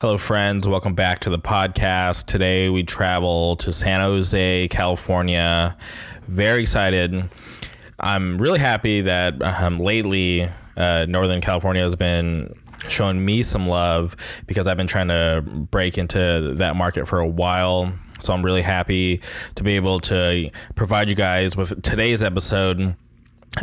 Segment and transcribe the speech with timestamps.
[0.00, 0.68] Hello, friends.
[0.68, 2.26] Welcome back to the podcast.
[2.26, 5.76] Today we travel to San Jose, California.
[6.28, 7.28] Very excited.
[7.98, 12.54] I'm really happy that um, lately uh, Northern California has been
[12.88, 14.14] showing me some love
[14.46, 17.92] because I've been trying to break into that market for a while.
[18.20, 19.20] So I'm really happy
[19.56, 22.94] to be able to provide you guys with today's episode.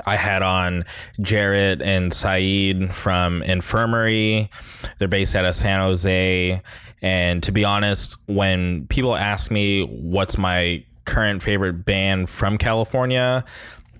[0.05, 0.85] I had on
[1.21, 4.49] Jarrett and Saeed from Infirmary.
[4.97, 6.61] They're based out of San Jose.
[7.01, 13.45] And to be honest, when people ask me what's my current favorite band from California,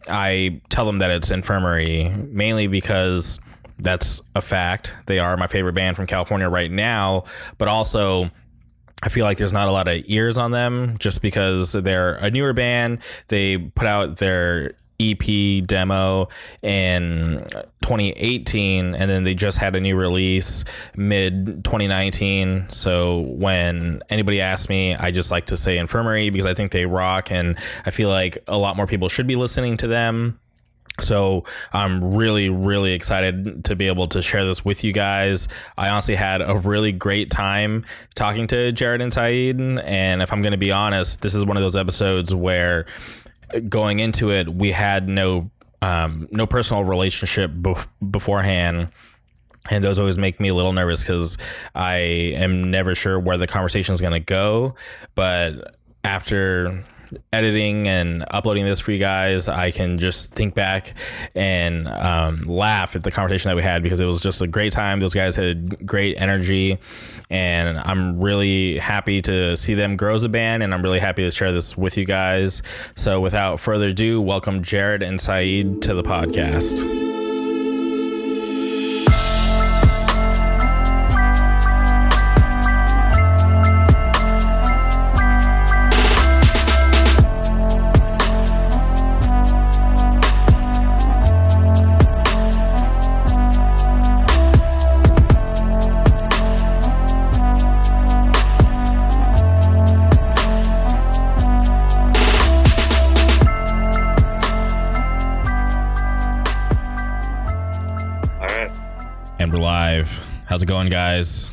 [0.08, 3.40] I tell them that it's Infirmary, mainly because
[3.80, 4.94] that's a fact.
[5.06, 7.26] They are my favorite band from California right now,
[7.58, 8.32] but also
[9.04, 12.32] I feel like there's not a lot of ears on them just because they're a
[12.32, 13.00] newer band.
[13.28, 16.30] They put out their EP demo
[16.62, 17.46] in
[17.82, 24.70] 2018 and then they just had a new release mid 2019 so when anybody asks
[24.70, 28.10] me I just like to say infirmary because I think they rock and I feel
[28.10, 30.40] like a lot more people should be listening to them
[31.02, 35.48] so I'm really, really excited to be able to share this with you guys.
[35.78, 37.84] I honestly had a really great time
[38.16, 39.60] talking to Jared and Saeed.
[39.60, 42.86] And if I'm going to be honest, this is one of those episodes where
[43.62, 45.50] going into it, we had no
[45.82, 48.90] um, no personal relationship bef- beforehand.
[49.70, 51.38] And those always make me a little nervous because
[51.74, 54.76] I am never sure where the conversation is going to go.
[55.16, 56.86] But after
[57.34, 60.94] editing and uploading this for you guys, I can just think back
[61.34, 64.74] and um, laugh at the conversation that we had because it was just a great
[64.74, 65.00] time.
[65.00, 66.78] Those guys had great energy,
[67.30, 71.24] and I'm really happy to see them grow as a band, and I'm really happy
[71.24, 72.62] to share this with you guys.
[72.96, 77.05] So, without further ado, welcome Jared and Saeed to the podcast.
[110.56, 111.52] How's it going, guys?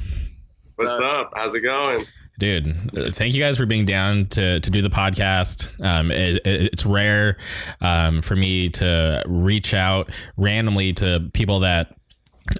[0.76, 1.32] What's up?
[1.34, 2.04] How's it going?
[2.38, 5.84] Dude, thank you guys for being down to, to do the podcast.
[5.84, 7.36] Um, it, it, it's rare
[7.80, 11.96] um, for me to reach out randomly to people that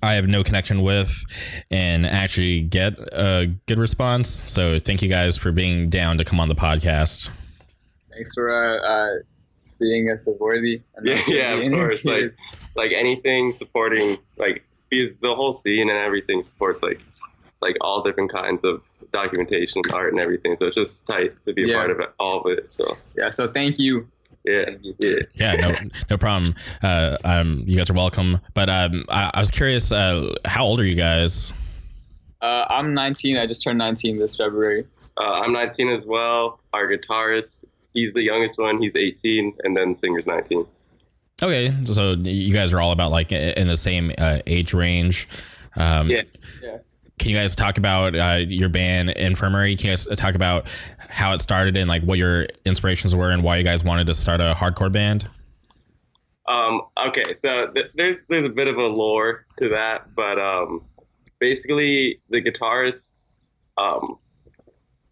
[0.03, 1.17] I have no connection with
[1.71, 4.29] and actually get a good response.
[4.29, 7.31] So thank you guys for being down to come on the podcast.
[8.13, 9.19] Thanks for uh, uh,
[9.65, 10.83] seeing us as worthy.
[11.05, 12.05] Yeah, yeah, of course.
[12.05, 12.35] Like,
[12.75, 17.01] like anything supporting like because the whole scene and everything supports like
[17.63, 18.83] like all different kinds of
[19.13, 20.57] documentation, art, and everything.
[20.57, 21.75] So it's just tight to be a yeah.
[21.75, 22.73] part of it, all of it.
[22.73, 24.07] So yeah, so thank you.
[24.45, 25.53] Yeah, yeah, yeah.
[25.55, 25.75] No,
[26.11, 26.55] no problem.
[26.83, 28.41] Uh, um, you guys are welcome.
[28.55, 29.93] But um, I, I was curious.
[29.93, 31.55] Uh, how old are you guys?
[32.43, 33.37] Uh, I'm 19.
[33.39, 34.85] I just turned 19 this February.
[35.17, 36.59] Uh, I'm 19 as well.
[36.73, 37.65] Our guitarist,
[37.95, 38.83] he's the youngest one.
[38.83, 40.67] He's 18, and then singer's 19.
[41.43, 45.29] Okay, so you guys are all about like in the same uh, age range.
[45.77, 46.23] Um, yeah.
[46.63, 46.79] yeah.
[47.19, 49.75] Can you guys talk about uh, your band Infirmary?
[49.77, 50.69] Can you guys talk about
[51.09, 54.15] how it started and like what your inspirations were and why you guys wanted to
[54.15, 55.29] start a hardcore band?
[56.47, 60.85] Um, okay, so th- there's there's a bit of a lore to that, but um,
[61.39, 63.23] basically the guitarist,
[63.77, 64.19] um,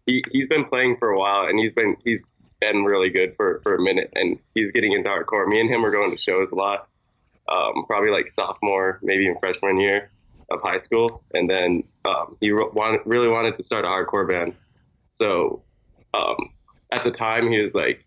[0.05, 2.23] he he's been playing for a while and he's been he's
[2.61, 5.47] been really good for, for a minute, and he's getting into hardcore.
[5.47, 6.87] Me and him were going to shows a lot,
[7.49, 10.09] um, probably like sophomore, maybe even freshman year
[10.49, 14.27] of high school, and then um, he re- wanted, really wanted to start a hardcore
[14.27, 14.55] band.
[15.07, 15.63] So
[16.13, 16.37] um,
[16.91, 18.05] at the time, he was like,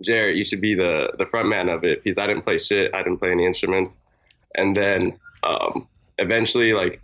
[0.00, 2.94] "Jarrett, you should be the the front man of it," because I didn't play shit,
[2.94, 4.02] I didn't play any instruments,
[4.54, 5.88] and then um,
[6.18, 7.02] eventually, like,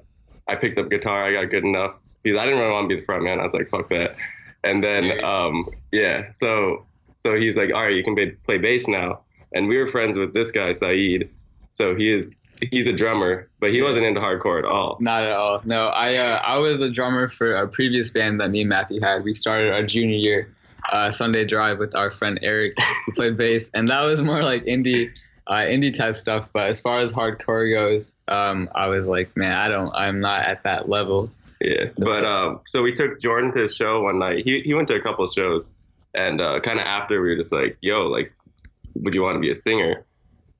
[0.48, 3.00] I picked up guitar, I got good enough because I didn't really want to be
[3.00, 3.40] the front man.
[3.40, 4.16] I was like, "Fuck that."
[4.64, 9.20] And then, um, yeah, so so he's like, all right, you can play bass now.
[9.54, 11.30] And we were friends with this guy, Saeed.
[11.70, 12.34] So he is
[12.70, 14.96] he's a drummer, but he wasn't into hardcore at all.
[15.00, 15.60] Not at all.
[15.64, 19.00] No, I uh, I was the drummer for a previous band that me and Matthew
[19.00, 19.24] had.
[19.24, 20.54] We started our junior year,
[20.92, 22.74] uh, Sunday Drive with our friend Eric,
[23.06, 25.12] who played bass, and that was more like indie.
[25.46, 29.52] Uh, indie type stuff, but as far as hardcore goes, um, I was like, man,
[29.52, 31.30] I don't, I'm not at that level.
[31.64, 34.44] Yeah, but um, so we took Jordan to a show one night.
[34.44, 35.72] He he went to a couple of shows,
[36.14, 38.34] and uh, kind of after we were just like, "Yo, like,
[38.96, 40.04] would you want to be a singer?"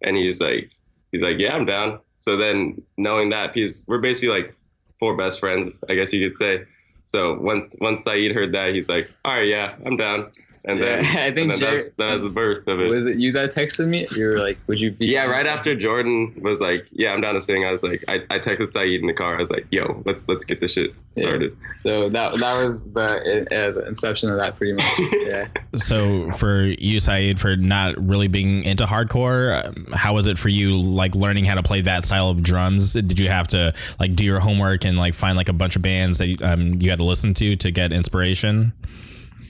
[0.00, 0.70] And he's like,
[1.12, 4.54] he's like, "Yeah, I'm down." So then knowing that, because we're basically like
[4.98, 6.64] four best friends, I guess you could say.
[7.02, 10.32] So once once Saeed heard that, he's like, "All right, yeah, I'm down."
[10.66, 12.88] And Yeah, then I think and then Jer- that's, that was the birth of it.
[12.90, 14.06] Was it you that texted me?
[14.10, 17.34] You were like, "Would you be?" yeah, right after Jordan was like, "Yeah, I'm down
[17.34, 19.36] to sing," I was like, I, I texted Saeed in the car.
[19.36, 23.04] I was like, "Yo, let's let's get this shit started." So that that was the,
[23.04, 24.84] uh, the inception of that, pretty much.
[25.24, 25.48] Yeah.
[25.74, 30.48] So for you, Saeed, for not really being into hardcore, um, how was it for
[30.50, 32.92] you, like learning how to play that style of drums?
[32.92, 35.82] Did you have to like do your homework and like find like a bunch of
[35.82, 38.72] bands that um, you had to listen to to get inspiration?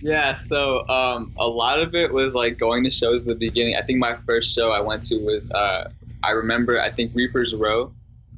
[0.05, 3.75] Yeah, so um, a lot of it was like going to shows at the beginning.
[3.77, 5.91] I think my first show I went to was uh,
[6.23, 7.91] I remember I think Reaper's Row,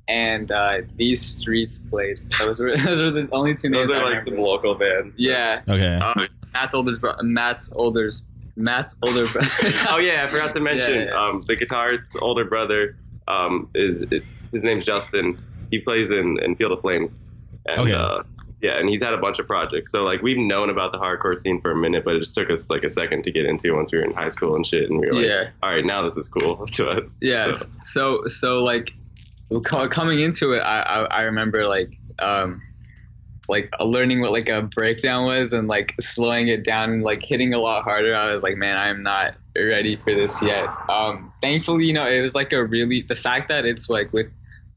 [0.07, 2.21] and uh, these streets played.
[2.39, 4.31] Those were those are the only two names Those I are like remember.
[4.31, 5.17] some local bands.
[5.19, 5.97] Yeah, Okay.
[6.01, 8.13] Uh, Matt's older bro- Matt's older
[8.55, 9.49] Matt's older brother.
[9.91, 11.21] oh yeah, I forgot to mention Yeah, yeah.
[11.21, 12.97] Um, the guitarist's older brother
[13.27, 14.23] um, is it,
[14.53, 15.37] his name's Justin.
[15.73, 17.21] He plays in, in Field of Flames.
[17.67, 17.93] And, Okay.
[17.93, 18.23] Uh,
[18.63, 19.93] yeah, and he's had a bunch of projects.
[19.93, 22.51] So like we've known about the hardcore scene for a minute, but it just took
[22.51, 24.89] us like a second to get into once we were in high school and shit.
[24.89, 25.51] And we were like, yeah.
[25.63, 27.21] all right, now this is cool to us.
[27.23, 27.53] Yeah.
[27.53, 28.95] So, So so like
[29.63, 32.63] coming into it, I I, I remember like um
[33.49, 37.55] like learning what like a breakdown was and like slowing it down and like hitting
[37.55, 38.17] a lot harder.
[38.17, 40.69] I was like, man, I am not ready for this yet.
[40.89, 44.27] Um, thankfully, you know, it was like a really the fact that it's like with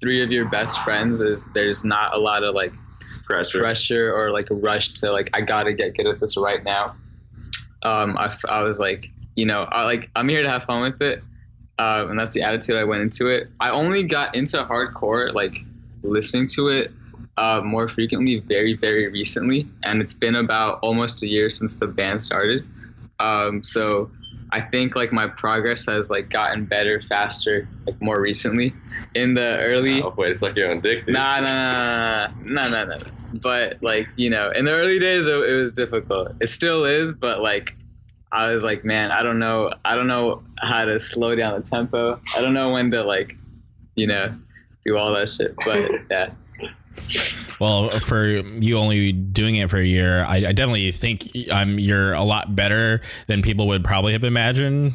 [0.01, 2.73] three of your best friends is there's not a lot of like
[3.29, 3.59] pressure.
[3.59, 6.95] pressure or like a rush to like I gotta get good at this right now.
[7.83, 11.01] Um, I, I was like, you know, I like I'm here to have fun with
[11.01, 11.23] it,
[11.77, 13.47] uh, and that's the attitude I went into it.
[13.59, 15.59] I only got into hardcore like
[16.03, 16.91] listening to it
[17.37, 21.87] uh, more frequently very very recently, and it's been about almost a year since the
[21.87, 22.67] band started.
[23.19, 24.09] Um, so
[24.51, 28.73] I think like my progress has like gotten better faster like more recently.
[29.13, 31.05] In the early Oh, wait, it's like you're on dick.
[31.05, 31.13] dude.
[31.13, 32.95] Nah, nah, nah, nah, nah, nah, nah.
[33.41, 36.31] But like you know, in the early days, it, it was difficult.
[36.41, 37.75] It still is, but like,
[38.31, 41.67] I was like, man, I don't know, I don't know how to slow down the
[41.67, 42.19] tempo.
[42.35, 43.35] I don't know when to like,
[43.95, 44.35] you know,
[44.83, 45.55] do all that shit.
[45.63, 46.31] But yeah,
[47.59, 52.13] Well, for you only doing it for a year, I, I definitely think um, you're
[52.13, 54.93] a lot better than people would probably have imagined,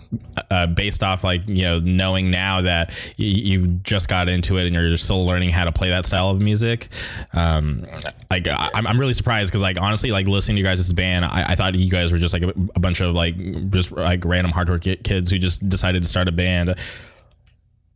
[0.51, 4.65] uh, based off like you know knowing now that y- you just got into it
[4.67, 6.89] and you're still learning how to play that style of music.
[7.35, 7.85] Um,
[8.31, 11.27] like I- I'm, I'm really surprised because like honestly, like listening to you guys' band,
[11.27, 13.37] I, I thought you guys were just like a, a bunch of like
[13.71, 16.75] just like random hardcore kids who just decided to start a band.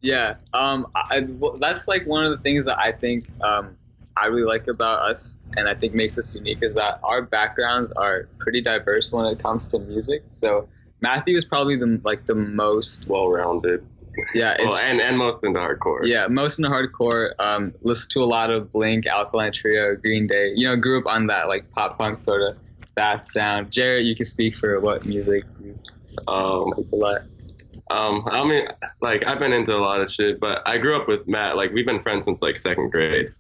[0.02, 0.34] yeah.
[0.52, 1.26] Um, I,
[1.58, 3.76] that's like one of the things that I think um,
[4.20, 7.90] I really like about us, and I think makes us unique is that our backgrounds
[7.92, 10.22] are pretty diverse when it comes to music.
[10.32, 10.68] So
[11.00, 13.86] Matthew is probably the like the most well-rounded.
[14.34, 14.56] yeah.
[14.58, 16.00] It's, Well, and and most into hardcore.
[16.04, 17.32] Yeah, most into hardcore.
[17.38, 20.52] Um, listen to a lot of Blink, Alkaline Trio, Green Day.
[20.54, 22.60] You know, grew up on that like pop punk sort of
[22.94, 23.70] fast sound.
[23.70, 25.78] Jared, you can speak for what music you
[26.26, 27.22] Um, a lot.
[27.90, 28.66] Um, I mean,
[29.00, 31.56] like I've been into a lot of shit, but I grew up with Matt.
[31.56, 33.32] Like we've been friends since like second grade.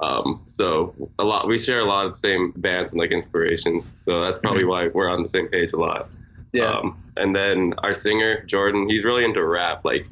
[0.00, 3.94] Um, so a lot we share a lot of the same bands and like inspirations.
[3.98, 6.10] So that's probably why we're on the same page a lot.
[6.52, 10.06] Yeah, Um, and then our singer Jordan, he's really into rap, like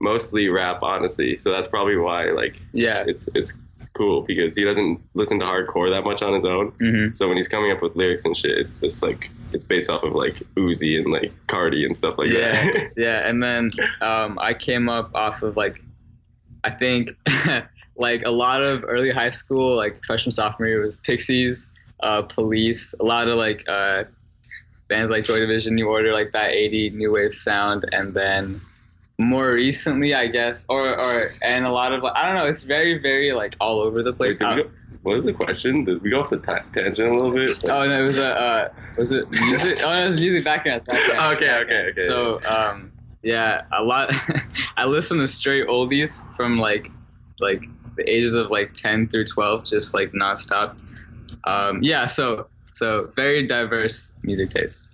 [0.00, 1.36] mostly rap, honestly.
[1.36, 3.04] So that's probably why like yeah.
[3.06, 3.58] it's it's
[3.94, 6.68] cool because he doesn't listen to hardcore that much on his own.
[6.80, 9.90] hmm So when he's coming up with lyrics and shit, it's just like it's based
[9.90, 12.92] off of like Uzi and like Carti and stuff like Yeah, that.
[12.96, 13.28] yeah.
[13.28, 15.82] And then um, I came up off of like,
[16.62, 17.08] I think
[18.00, 21.68] like a lot of early high school, like freshman sophomore year was Pixies,
[22.02, 24.04] uh, Police, a lot of like uh,
[24.88, 28.60] bands like Joy Division, New Order, like that 80 new wave sound, and then
[29.18, 32.98] more recently, I guess, or or and a lot of I don't know, it's very
[32.98, 34.38] very like all over the place.
[34.38, 34.62] go,
[35.02, 35.84] what was the question?
[35.84, 37.70] Did we go off the ta- tangent a little bit?
[37.70, 39.78] Oh no, it was a uh, was it music?
[39.84, 40.86] oh, no, it was music backgrounds.
[40.86, 41.36] backgrounds.
[41.36, 42.00] Okay, okay, okay.
[42.00, 42.90] So um,
[43.22, 44.14] yeah, a lot.
[44.78, 46.90] I listen to straight oldies from like
[47.40, 47.68] like
[48.04, 50.78] the ages of like ten through twelve, just like nonstop.
[51.46, 54.88] Um, yeah, so so very diverse music taste.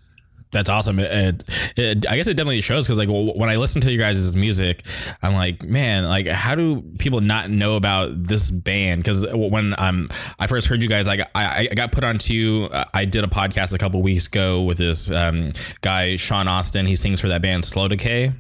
[0.53, 1.01] That's awesome.
[1.01, 1.45] It,
[1.77, 4.35] it, I guess it definitely shows because like w- when I listen to you guys'
[4.37, 4.87] music,
[5.21, 9.03] I'm like, man, like how do people not know about this band?
[9.03, 10.09] Because when um
[10.39, 13.75] I first heard you guys, like I, I got put onto I did a podcast
[13.75, 15.51] a couple weeks ago with this um
[15.83, 16.87] guy Sean Austin.
[16.87, 18.33] He sings for that band Slow Decay.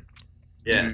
[0.65, 0.91] yeah, Yeah,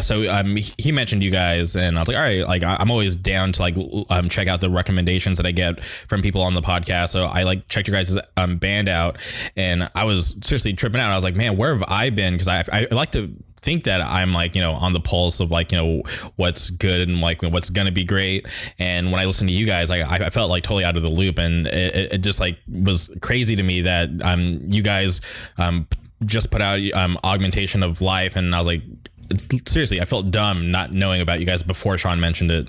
[0.00, 3.16] so um, he- mentioned you guys, and I was like, all right, like I'm always
[3.16, 3.76] down to like
[4.10, 7.08] um, check out the recommendations that I get from people on the podcast.
[7.08, 9.18] So I like checked your guys' um, band out,
[9.56, 11.10] and I was seriously tripping out.
[11.10, 12.34] I was like, man, where have I been?
[12.34, 15.50] Because I I like to think that I'm like, you know, on the pulse of
[15.50, 16.02] like, you know,
[16.36, 18.46] what's good and like what's going to be great.
[18.78, 21.08] And when I listen to you guys, I, I felt like totally out of the
[21.08, 25.20] loop and it, it just like was crazy to me that um you guys
[25.58, 25.86] um
[26.24, 28.82] just put out um augmentation of life and I was like
[29.66, 32.68] seriously, I felt dumb not knowing about you guys before Sean mentioned it.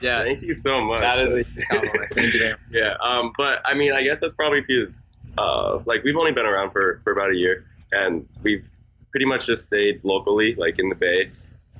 [0.00, 1.00] Yeah, Thank you so much.
[1.00, 2.12] that is a compliment.
[2.14, 2.54] Thank you.
[2.70, 2.94] yeah.
[3.02, 5.00] Um, but I mean, I guess that's probably because,
[5.36, 8.64] uh, like we've only been around for, for about a year, and we've
[9.10, 11.30] pretty much just stayed locally, like in the Bay,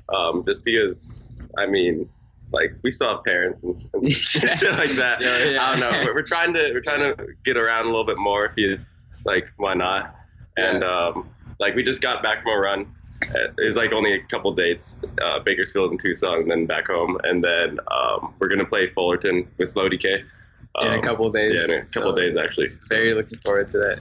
[0.09, 1.35] um, just because.
[1.57, 2.07] I mean,
[2.51, 5.19] like we still have parents and, and shit like that.
[5.21, 5.63] Yeah, yeah.
[5.63, 6.03] I don't know.
[6.05, 8.51] We're, we're trying to we're trying to get around a little bit more.
[8.55, 8.95] Because
[9.25, 10.15] like, why not?
[10.57, 12.95] And um, like we just got back from a run.
[13.23, 16.87] Uh, It was like only a couple dates, uh, Bakersfield and Tucson, and then back
[16.87, 17.17] home.
[17.23, 20.23] And then um, we're gonna play Fullerton with Slow Decay.
[20.81, 21.65] In a Um, couple of days.
[21.69, 22.69] Yeah, in a couple So, days actually.
[22.89, 23.99] Very looking forward to that.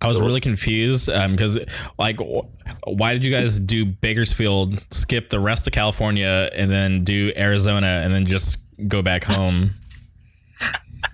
[0.00, 1.60] I was really confused because,
[1.96, 2.42] like, wh-
[2.86, 7.86] why did you guys do Bakersfield, skip the rest of California, and then do Arizona,
[8.02, 8.58] and then just
[8.88, 9.70] go back home?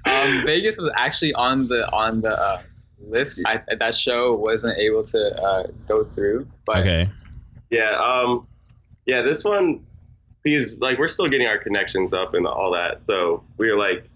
[0.04, 2.62] Um, Vegas was actually on the on the uh,
[3.00, 3.42] list.
[3.46, 7.08] I, that show wasn't able to uh, go through, but Okay,
[7.70, 7.92] Yeah.
[7.92, 8.46] Um.
[9.06, 9.22] Yeah.
[9.22, 9.84] This one,
[10.42, 14.08] because like we're still getting our connections up and all that, so we were like,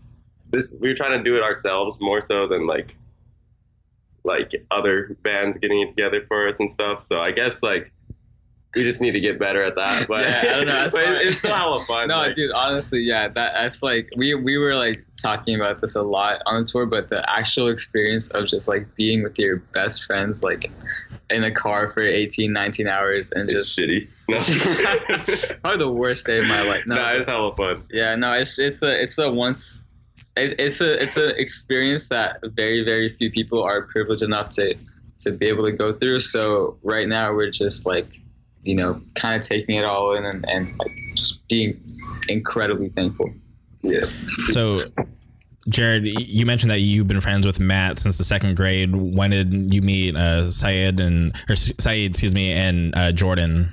[0.50, 0.72] this.
[0.80, 2.96] We were trying to do it ourselves more so than like,
[4.24, 7.02] like other bands getting it together for us and stuff.
[7.02, 7.92] So I guess like.
[8.74, 11.38] We just need to get better at that, but Yeah, I don't know, but it's
[11.38, 12.08] still hella fun.
[12.08, 12.52] no, like, dude.
[12.52, 16.62] Honestly, yeah, that that's like we we were like talking about this a lot on
[16.62, 20.72] the tour, but the actual experience of just like being with your best friends, like
[21.30, 24.08] in a car for 18, 19 hours, and it's just shitty.
[24.28, 24.36] No,
[25.60, 26.86] probably the worst day of my life.
[26.86, 27.82] No, no, it's hella fun.
[27.90, 29.84] Yeah, no, it's it's a it's a once
[30.36, 34.74] it, it's a it's an experience that very very few people are privileged enough to
[35.20, 36.20] to be able to go through.
[36.20, 38.21] So right now we're just like
[38.62, 41.80] you know kind of taking it all in and, and like just being
[42.28, 43.30] incredibly thankful.
[43.82, 44.04] Yeah.
[44.48, 44.84] so
[45.68, 48.94] Jared, you mentioned that you've been friends with Matt since the second grade.
[48.94, 53.68] When did you meet uh, Syed and or S- Syed, excuse me, and uh, Jordan?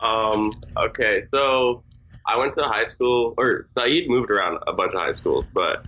[0.00, 1.82] Um, okay, so
[2.26, 5.84] I went to high school, or Saeed moved around a bunch of high schools, but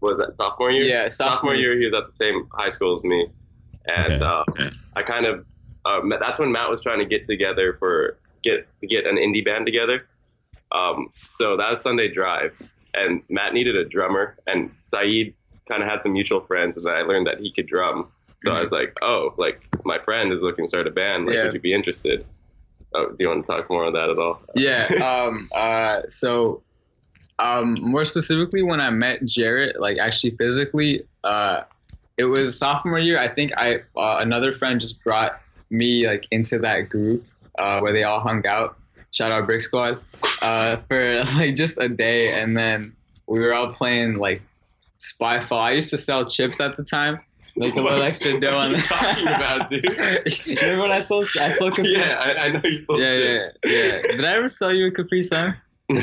[0.00, 0.84] was that sophomore year?
[0.84, 3.26] Yeah, sophomore, sophomore year he was at the same high school as me,
[3.86, 4.24] and Okay.
[4.24, 4.70] uh, Okay.
[4.96, 5.44] I kind of
[5.86, 9.44] uh, met- that's when Matt was trying to get together for get get an indie
[9.44, 10.06] band together.
[10.72, 12.52] Um, so that was Sunday Drive,
[12.94, 15.34] and Matt needed a drummer, and Saeed
[15.68, 18.08] kind of had some mutual friends, and then I learned that he could drum.
[18.38, 21.26] So I was like, oh, like my friend is looking to start a band.
[21.26, 21.44] Like, Yeah.
[21.44, 22.26] would you be interested?
[22.94, 24.40] Oh, do you want to talk more on that at all?
[24.54, 24.86] Yeah.
[25.02, 25.48] Um.
[25.54, 26.02] Uh.
[26.08, 26.62] So,
[27.38, 27.78] um.
[27.80, 31.62] More specifically, when I met Jarrett, like actually physically, uh,
[32.18, 33.18] it was sophomore year.
[33.18, 35.40] I think I uh, another friend just brought
[35.70, 37.24] me like into that group
[37.58, 38.76] uh, where they all hung out.
[39.10, 39.98] Shout out Brick Squad.
[40.42, 42.94] Uh, for like just a day, and then
[43.26, 44.42] we were all playing like
[44.98, 45.58] Spyfall.
[45.58, 47.20] I used to sell chips at the time.
[47.58, 49.84] Make a little extra dough on the talking about, dude?
[50.60, 51.92] Remember when I sold I sold Capri?
[51.94, 53.58] yeah, I, I know you sold yeah, yeah, chips.
[53.64, 54.02] yeah.
[54.02, 55.56] Did I ever sell you a Capri Sun?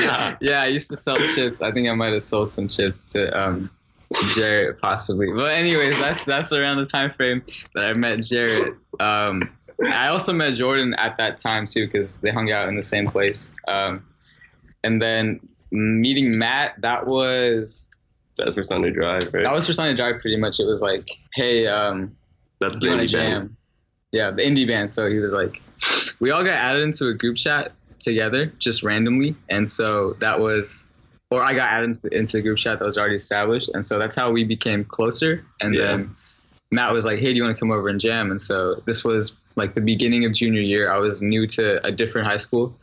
[0.00, 0.36] Nah.
[0.40, 1.62] Yeah, I used to sell chips.
[1.62, 3.70] I think I might have sold some chips to um
[4.34, 5.28] Jared possibly.
[5.32, 7.42] But anyways, that's that's around the time frame
[7.74, 8.74] that I met Jared.
[9.00, 9.50] Um,
[9.84, 13.08] I also met Jordan at that time too because they hung out in the same
[13.08, 13.50] place.
[13.68, 14.04] Um,
[14.84, 17.88] and then meeting Matt, that was
[18.38, 19.42] That's for Sunday Drive, right?
[19.44, 20.20] that was for Sunday Drive.
[20.20, 22.16] Pretty much, it was like, hey, um,
[22.60, 23.08] That's the indie band.
[23.08, 23.56] jam?
[24.12, 24.88] Yeah, the indie band.
[24.88, 25.60] So he was like,
[26.20, 30.84] we all got added into a group chat together just randomly, and so that was,
[31.30, 33.98] or I got added into, into the group chat that was already established, and so
[33.98, 35.44] that's how we became closer.
[35.60, 35.84] And Yeah.
[35.86, 36.16] then
[36.70, 38.30] Matt was like, hey, do you want to come over and jam?
[38.30, 40.90] And so this was like the beginning of junior year.
[40.90, 42.78] I was new to a different high school,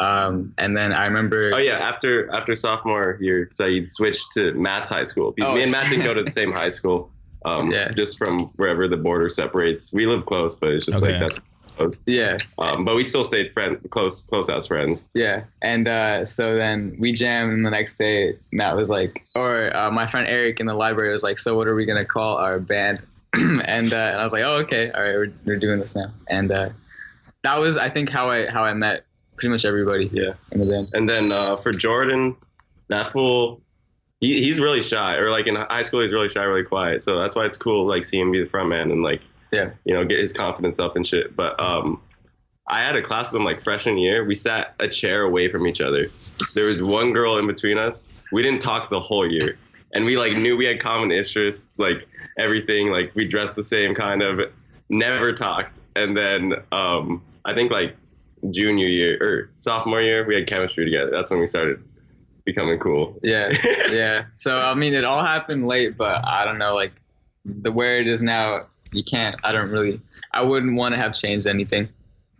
[0.00, 1.52] um, and then I remember.
[1.54, 5.54] Oh yeah, after after sophomore year, Saeed switched to Matt's high school because Oh.
[5.54, 7.10] me and Matt didn't go to the same high school.
[7.46, 7.90] Um, Yeah.
[7.92, 9.92] just from wherever the border separates.
[9.94, 11.12] We live close, but it's just Okay.
[11.12, 12.02] like that's close.
[12.06, 15.08] Yeah, Um, but we still stayed friend close close as friends.
[15.14, 19.74] Yeah, and uh, so then we jammed, and the next day Matt was like, or
[19.74, 22.36] uh, my friend Eric in the library was like, "So what are we gonna call
[22.36, 23.00] our band?"
[23.34, 26.12] and, uh, and I was like, "Oh, okay, all right, we're, we're doing this now."
[26.28, 26.68] And uh,
[27.42, 29.06] that was, I think, how I how I met
[29.36, 30.34] pretty much everybody Yeah.
[30.52, 30.88] in the band.
[30.92, 32.36] And then uh, for Jordan,
[32.90, 33.62] that fool,
[34.20, 35.16] he, he's really shy.
[35.16, 37.02] Or like in high school, he's really shy, really quiet.
[37.02, 39.70] So that's why it's cool, like seeing him be the front man and like, Yeah.
[39.84, 41.34] you know, get his confidence up and shit.
[41.34, 42.00] But um,
[42.68, 44.24] I had a class with him like freshman year.
[44.24, 46.08] We sat a chair away from each other.
[46.54, 48.12] There was one girl in between us.
[48.32, 49.58] We didn't talk the whole year,
[49.92, 52.06] and we like knew we had common interests, like
[52.38, 52.90] everything.
[52.90, 54.40] Like we dressed the same kind of.
[54.88, 55.78] never talked.
[55.96, 57.96] And then um, I think like
[58.50, 61.10] junior year or sophomore year, we had chemistry together.
[61.10, 61.82] That's when we started
[62.52, 63.18] becoming cool.
[63.22, 63.50] Yeah,
[63.90, 64.26] yeah.
[64.34, 66.92] So I mean, it all happened late, but I don't know, like
[67.44, 68.66] the where it is now.
[68.92, 69.36] You can't.
[69.44, 70.00] I don't really.
[70.32, 71.88] I wouldn't want to have changed anything.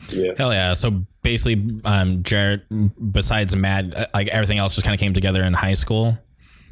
[0.08, 0.32] Yeah.
[0.36, 0.74] Hell yeah!
[0.74, 2.62] So basically, um, Jared,
[3.12, 6.18] besides Matt, uh, like everything else just kind of came together in high school.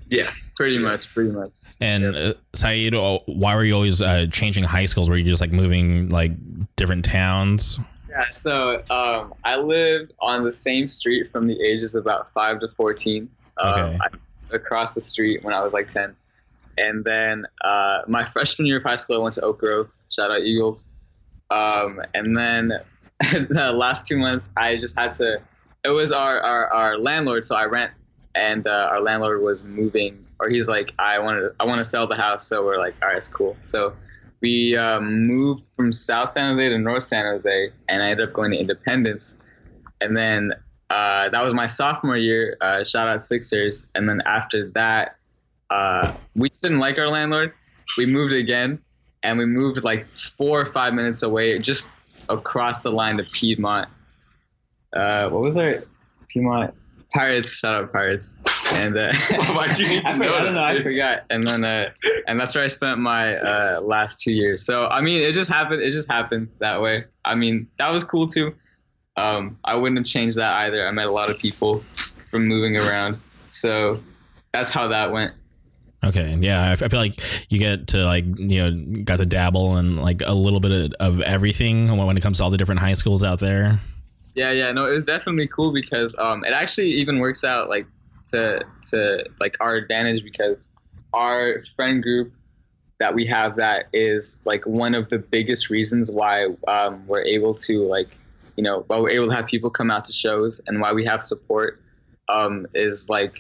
[0.08, 0.32] Yeah.
[0.56, 1.12] Pretty much.
[1.14, 1.52] Pretty much.
[1.80, 5.08] And uh, Saeed, uh, why were you always uh, changing high schools?
[5.08, 6.32] Were you just like moving like
[6.74, 7.78] different towns?
[8.18, 8.30] Yeah.
[8.30, 12.68] So um, I lived on the same street from the ages of about five to
[12.68, 13.30] fourteen.
[13.58, 13.98] Um, Okay.
[14.00, 14.08] I,
[14.54, 16.16] across the street when I was like ten,
[16.76, 19.88] and then uh, my freshman year of high school, I went to Oak Grove.
[20.10, 20.86] Shout out Eagles.
[21.50, 22.72] Um, and then
[23.32, 25.40] the last two months, I just had to.
[25.84, 27.92] It was our our, our landlord, so I rent,
[28.34, 31.84] and uh, our landlord was moving, or he's like, I want to I want to
[31.84, 33.56] sell the house, so we're like, all right, it's cool.
[33.62, 33.94] So
[34.40, 38.34] we um, moved from South San Jose to North San Jose, and I ended up
[38.34, 39.36] going to Independence,
[40.00, 40.52] and then
[40.90, 42.56] uh, that was my sophomore year.
[42.60, 45.16] Uh, shout out Sixers, and then after that,
[45.70, 47.52] uh, we just didn't like our landlord.
[47.96, 48.78] We moved again,
[49.22, 51.90] and we moved like four or five minutes away, just
[52.28, 53.88] across the line to Piedmont.
[54.92, 55.84] Uh, what was our
[56.28, 56.74] Piedmont
[57.12, 57.56] Pirates?
[57.56, 58.38] Shout out Pirates.
[58.74, 59.12] And uh,
[59.54, 60.62] Why'd you need to I, forgot, know I don't know.
[60.62, 61.24] I forgot.
[61.30, 61.90] And then uh,
[62.26, 64.64] and that's where I spent my uh, last two years.
[64.64, 65.82] So I mean, it just happened.
[65.82, 67.04] It just happened that way.
[67.24, 68.54] I mean, that was cool too.
[69.16, 70.86] Um, I wouldn't have changed that either.
[70.86, 71.80] I met a lot of people
[72.30, 73.20] from moving around.
[73.48, 74.00] So
[74.52, 75.32] that's how that went.
[76.04, 77.14] Okay, yeah, I, I feel like
[77.50, 80.92] you get to like you know got to dabble in like a little bit of,
[81.00, 83.80] of everything when when it comes to all the different high schools out there.
[84.36, 87.86] Yeah, yeah, no, it was definitely cool because um, it actually even works out like
[88.30, 90.70] to to like our advantage because
[91.12, 92.32] our friend group
[93.00, 97.54] that we have that is like one of the biggest reasons why um, we're able
[97.54, 98.08] to like
[98.56, 101.04] you know why we're able to have people come out to shows and why we
[101.04, 101.80] have support
[102.28, 103.38] um, is like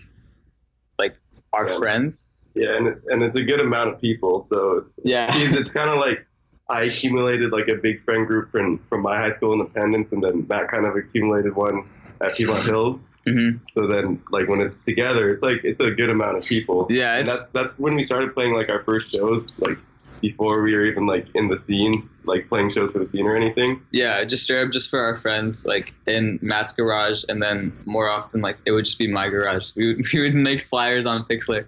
[0.98, 1.16] like
[1.52, 1.78] our Yeah.
[1.78, 2.30] friends.
[2.54, 5.28] Yeah, and and it's a good amount of people, so it's Yeah.
[5.32, 6.26] it's, it's kind of like
[6.70, 10.46] I accumulated like a big friend group from from my high school independence, and then
[10.48, 11.84] that kind of accumulated one
[12.20, 13.10] at Piedmont Hills.
[13.26, 16.86] hmm So then, like when it's together, it's like it's a good amount of people.
[16.90, 19.78] Yeah, and that's that's when we started playing like our first shows, like
[20.20, 23.36] before we were even like in the scene, like playing shows for the scene or
[23.36, 23.80] anything.
[23.92, 28.08] Yeah, just straight up just for our friends, like in Matt's garage, and then more
[28.08, 29.70] often, like it would just be my garage.
[29.76, 31.66] We would, we would make flyers on Pixlr,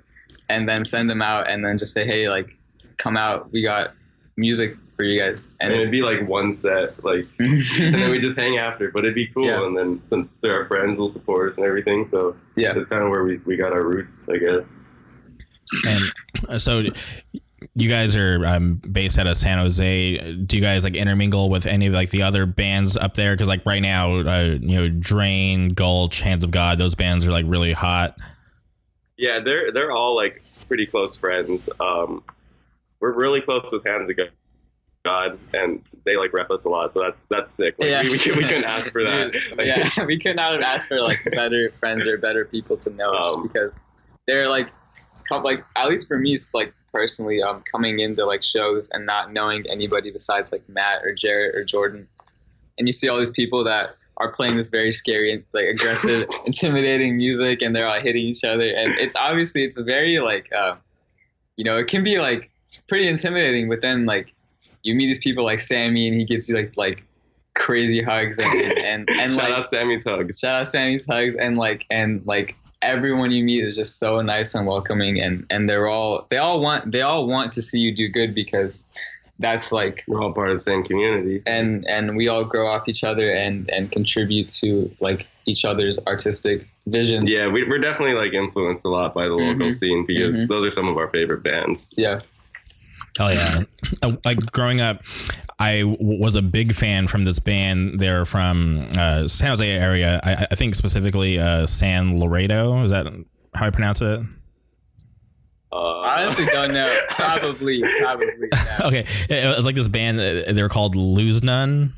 [0.48, 2.56] and then send them out, and then just say, hey, like,
[2.98, 3.94] come out, we got
[4.40, 8.18] music for you guys, And and it'd be like one set, like, and then we
[8.18, 8.90] just hang after.
[8.90, 9.64] But it'd be cool, Yeah.
[9.64, 12.04] and then since they're our friends, they'll support us and everything.
[12.04, 14.76] So yeah, that's kind of where we, we got our roots, I guess.
[15.86, 16.02] And
[16.48, 16.82] uh, so
[17.74, 20.34] you guys are um, based out of San Jose.
[20.34, 23.32] Do you guys like intermingle with any of like the other bands up there?
[23.32, 27.30] Because like right now, uh, you know, Drain, Gulch, Hands of God, those bands are
[27.32, 28.16] like really hot.
[29.16, 31.68] Yeah, they're they're all like pretty close friends.
[31.78, 32.22] Um,
[33.00, 34.16] we're really close with Hands of
[35.04, 36.92] God, and they like rep us a lot.
[36.92, 37.74] So that's that's sick.
[37.78, 38.02] Like, Yeah.
[38.02, 39.34] we, we, we couldn't ask for that.
[39.56, 42.90] Like, yeah, we could not have asked for like better friends or better people to
[42.90, 43.72] know just Um, because
[44.26, 44.68] they're like,
[45.30, 49.32] like at least for me, it's like personally, um, coming into like shows and not
[49.32, 52.06] knowing anybody besides like Matt or Jarrett or Jordan,
[52.78, 57.16] and you see all these people that are playing this very scary, like aggressive, intimidating
[57.16, 60.78] music, and they're all hitting each other, and it's obviously it's very like, um,
[61.56, 62.50] you know, it can be like
[62.88, 64.32] pretty intimidating, but then like
[64.82, 67.04] you meet these people like Sammy, and he gives you like like
[67.54, 70.38] crazy hugs and and and, and Shout like out Sammy's hugs.
[70.38, 74.54] shout out Sammy's hugs and like and like everyone you meet is just so nice
[74.54, 77.94] and welcoming and and they're all they all want they all want to see you
[77.94, 78.84] do good because
[79.38, 81.42] that's like We're all part of the same community.
[81.46, 85.98] and and we all grow off each other and and contribute to like each other's
[86.06, 89.72] artistic visions Yeah, we, we're definitely like influenced a lot by the local Mhm.
[89.72, 90.48] scene because Mhm.
[90.48, 91.88] those are some of our favorite bands.
[91.98, 92.18] yeah
[93.20, 93.62] Hell yeah!
[94.02, 95.02] Uh, like growing up,
[95.58, 98.00] I w- was a big fan from this band.
[98.00, 100.18] They're from uh, San Jose area.
[100.22, 102.82] I, I think specifically uh, San Laredo.
[102.82, 103.06] Is that
[103.54, 104.20] how I pronounce it?
[105.72, 108.78] Uh, I honestly don't know probably probably yeah.
[108.84, 110.18] Okay, it was like this band.
[110.18, 111.92] uh, They were called Lose None.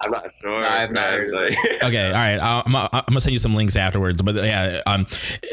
[0.00, 0.60] I'm not sure.
[0.60, 2.38] No, I've not man, heard like- Okay, all right.
[2.38, 4.22] I'm, I'm gonna send you some links afterwards.
[4.22, 5.06] But yeah, um,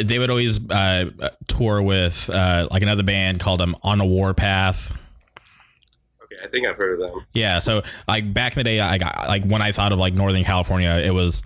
[0.03, 1.09] they would always uh,
[1.47, 4.91] tour with uh, like another band called um, On a Warpath.
[6.23, 7.25] okay, I think I've heard of them.
[7.33, 10.13] Yeah, so like back in the day, I got like when I thought of like
[10.13, 11.41] Northern California, it was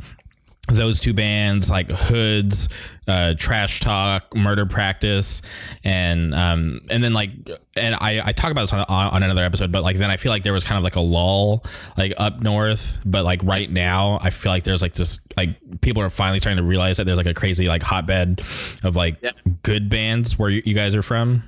[0.71, 2.69] those two bands like hoods
[3.07, 5.41] uh, trash talk murder practice
[5.83, 7.31] and um and then like
[7.75, 10.31] and i i talk about this on, on another episode but like then i feel
[10.31, 11.63] like there was kind of like a lull
[11.97, 15.49] like up north but like right now i feel like there's like this like
[15.81, 18.39] people are finally starting to realize that there's like a crazy like hotbed
[18.83, 19.31] of like Yeah.
[19.63, 21.43] good bands where you, you guys are from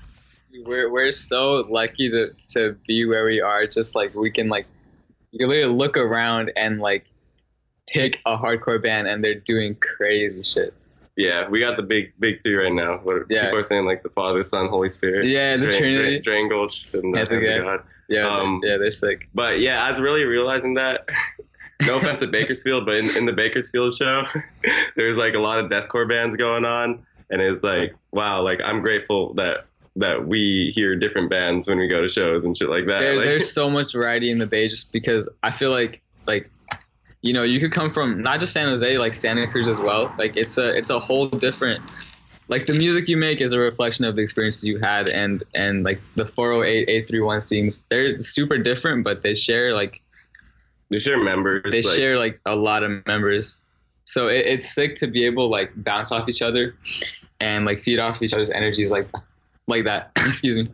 [0.66, 3.66] we're we're so lucky to to be where we are.
[3.66, 4.68] Just like we can like
[5.32, 7.06] you literally look around and like
[7.94, 10.74] pick a hardcore band and they're doing crazy shit.
[11.18, 12.98] Yeah, we got the big big three right now.
[13.04, 13.46] What Yeah.
[13.46, 15.28] people are saying like the Father, Son, Holy Spirit.
[15.28, 16.20] Yeah, the Dra- Trinity.
[16.22, 17.60] Drangulch and the okay.
[17.60, 17.82] God.
[18.08, 19.28] Yeah, Um, yeah, they're sick.
[19.34, 21.08] But yeah, I was really realizing that.
[21.88, 24.24] no offense to Bakersfield, but in, in the Bakersfield show,
[24.96, 28.82] there's like a lot of deathcore bands going on, and it's like, wow, like I'm
[28.82, 29.66] grateful that
[29.98, 33.00] that we hear different bands when we go to shows and shit like that.
[33.00, 36.50] There, Like- there's so much variety in the Bay just because I feel like like
[37.22, 40.14] you know you could come from not just San Jose like Santa Cruz as well.
[40.18, 41.82] Like it's a it's a whole different
[42.52, 45.84] like the music you make is a reflection of the experiences you had and and
[45.84, 50.02] like the 408 831 scenes they're super different but they share like
[50.90, 51.72] they share members.
[51.72, 53.62] they like, share like a lot of members
[54.06, 56.76] so it, it's sick to be able to like bounce off each other
[57.40, 59.08] and like feed off each other's energies like
[59.68, 60.68] like that excuse me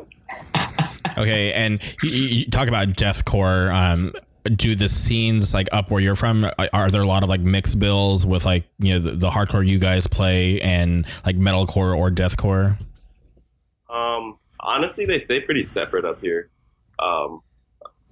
[1.17, 3.73] Okay, and you, you you talk about deathcore.
[3.73, 4.13] Um,
[4.55, 6.49] do the scenes like up where you're from?
[6.73, 9.65] Are- there a lot of like mixed bills with like you know the, the hardcore
[9.65, 12.77] you guys play and like metalcore or deathcore?
[13.89, 16.49] Um, honestly, they stay pretty separate up here.
[16.99, 17.41] Um,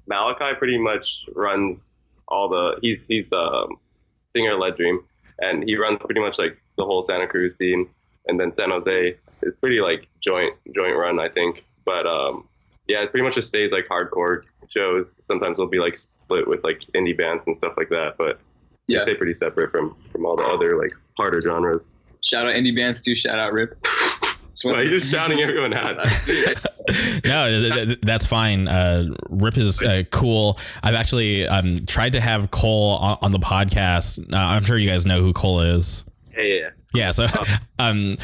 [0.08, 2.78] Malachi pretty much runs all the.
[2.82, 3.78] He's he's um,
[4.26, 5.04] singer Led Dream,
[5.40, 7.88] and he runs pretty much like the whole Santa Cruz scene,
[8.28, 11.64] and then San Jose is pretty like joint joint run, I think.
[11.86, 12.48] But um,
[12.88, 15.20] yeah, it pretty much just stays like hardcore shows.
[15.26, 18.40] Sometimes they'll be like split with like indie bands and stuff like that, but
[18.88, 19.00] Yeah.
[19.00, 21.92] they stay pretty separate from from all the other like harder genres.
[22.22, 23.78] shout out indie bands too shout out rip
[24.64, 25.98] Well, you're just shouting everyone out.
[27.26, 28.70] no, th- th- that's fine.
[28.70, 30.58] Uh, Rip is uh, cool.
[30.82, 34.18] I've actually um, tried to have Cole on, on the podcast.
[34.32, 36.06] Uh, I'm sure you guys know who Cole is.
[36.32, 36.70] Hey, yeah.
[36.96, 37.28] Yeah, so
[37.80, 38.16] um,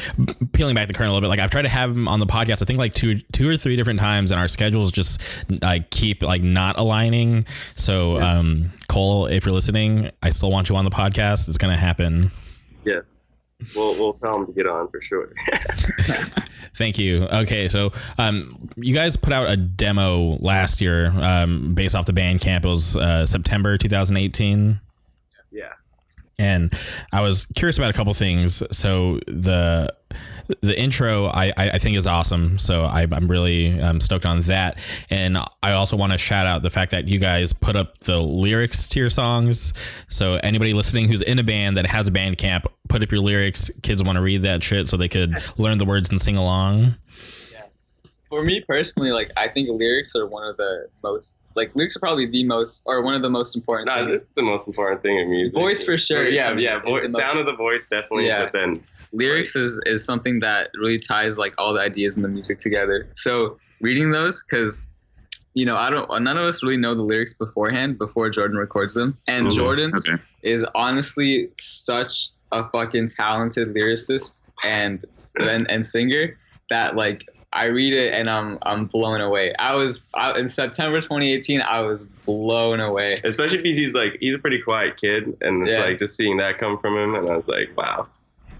[0.52, 2.26] peeling back the curtain a little bit, like I've tried to have him on the
[2.26, 2.62] podcast.
[2.62, 5.20] I think like two, two or three different times, and our schedules just
[5.62, 7.46] like keep like not aligning.
[7.76, 11.48] So, um, Cole, if you're listening, I still want you on the podcast.
[11.48, 12.30] It's gonna happen.
[12.84, 13.04] Yes.
[13.76, 15.32] We'll, we'll tell him to get on for sure.
[16.74, 17.26] Thank you.
[17.26, 22.12] Okay, so um, you guys put out a demo last year um, based off the
[22.12, 22.64] Bandcamp.
[22.64, 24.80] It was uh, September 2018.
[26.38, 26.72] And
[27.12, 28.62] I was curious about a couple things.
[28.76, 29.94] So the
[30.60, 32.58] the intro I, I think is awesome.
[32.58, 34.78] So I, I'm really um, stoked on that.
[35.08, 38.20] And I also want to shout out the fact that you guys put up the
[38.20, 39.72] lyrics to your songs.
[40.08, 43.20] So anybody listening who's in a band that has a band camp, put up your
[43.20, 43.70] lyrics.
[43.82, 46.96] Kids want to read that shit so they could learn the words and sing along.
[48.32, 52.00] For me personally like i think lyrics are one of the most like lyrics are
[52.00, 54.66] probably the most or one of the most important No, things this is the most
[54.66, 55.52] important thing in music.
[55.54, 56.78] Voice for sure, Yeah, to yeah.
[56.78, 58.28] is Voice, the most- sound of the voice definitely.
[58.28, 58.44] Yeah.
[58.44, 62.28] But then lyrics is, is something that really ties like all the ideas in the
[62.30, 64.82] music together so reading those because
[65.52, 68.94] you know i don't none of us really know the lyrics beforehand before jordan records
[68.94, 69.52] them and Mhm.
[69.54, 70.14] jordan Okay.
[70.42, 75.04] is honestly such a fucking talented lyricist and
[75.38, 76.38] and, and singer
[76.70, 79.54] that like I read it and I'm I'm blown away.
[79.58, 81.60] I was I, in September 2018.
[81.60, 83.18] I was blown away.
[83.24, 85.82] especially because he's like he's a pretty quiet kid, and it's Yeah.
[85.84, 88.06] like just seeing that come from him, and I was like, wow,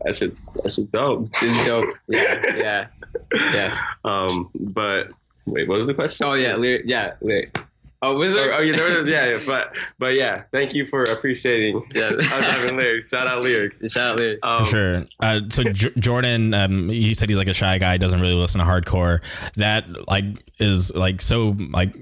[0.04, 1.28] that shit's that shit's dope.
[1.40, 1.94] It's dope.
[2.08, 2.86] Yeah, yeah,
[3.32, 3.78] yeah.
[4.04, 5.08] Um, but
[5.46, 6.26] wait, what was the question?
[6.26, 6.82] Oh yeah, lyric.
[6.84, 7.56] Yeah, lyric.
[8.04, 8.54] Oh, was Oh, there?
[8.58, 12.08] oh, yeah, there was, yeah, yeah, but but yeah, thank you for appreciating Yeah.
[12.18, 13.08] us having lyrics.
[13.08, 13.80] Shout out lyrics.
[13.92, 14.40] Shout out lyrics.
[14.44, 15.06] Um, sure.
[15.20, 18.58] Uh, so J- Jordan, um, he said he's like a shy guy, doesn't really listen
[18.58, 19.22] to hardcore.
[19.54, 20.24] That like
[20.58, 21.94] is like so like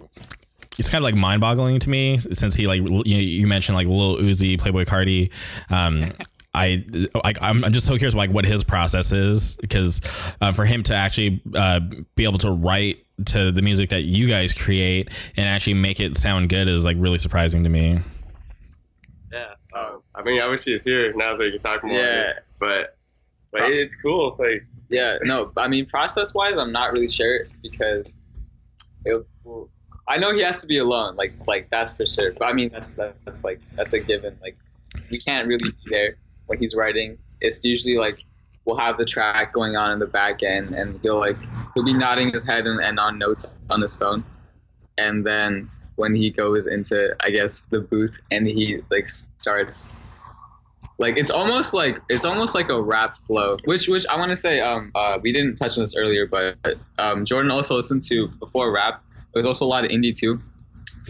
[0.79, 3.87] it's kind of like mind boggling to me since he like you, you mentioned like
[3.87, 5.31] Lil Uzi, Playboi Carti.
[5.71, 6.13] Um,
[6.53, 6.83] I
[7.25, 10.83] like I'm, I'm just so curious like what his process is because uh, for him
[10.85, 11.81] to actually uh,
[12.17, 16.17] be able to write to the music that you guys create and actually make it
[16.17, 18.01] sound good is like really surprising to me.
[19.33, 19.53] Yeah.
[19.75, 21.97] Um, I mean, I wish he was here now so we can talk more.
[21.97, 22.33] Yeah.
[22.59, 22.97] But
[23.53, 24.35] but it's cool.
[24.39, 28.21] Like Yeah, no, I mean process wise, I'm not really sure because
[29.05, 29.25] it,
[30.09, 32.33] I know he has to be alone, like like that's for sure.
[32.33, 34.37] But I mean that's that's like that's a given.
[34.43, 34.57] Like
[35.13, 36.17] we can't really be there
[36.51, 37.17] when he's writing.
[37.41, 38.19] It's usually like
[38.65, 41.39] we'll have the track going on in the back end, and he'll like
[41.75, 44.25] he'll be nodding his head and, and on notes on his phone,
[44.99, 49.93] and then when he goes into I guess the booth and he like starts
[50.99, 54.35] like it's almost like it's almost like a rap flow which which i want to
[54.35, 56.57] say um uh we didn't touch on this earlier but
[56.99, 60.39] um jordan also listened to before rap there's also a lot of indie too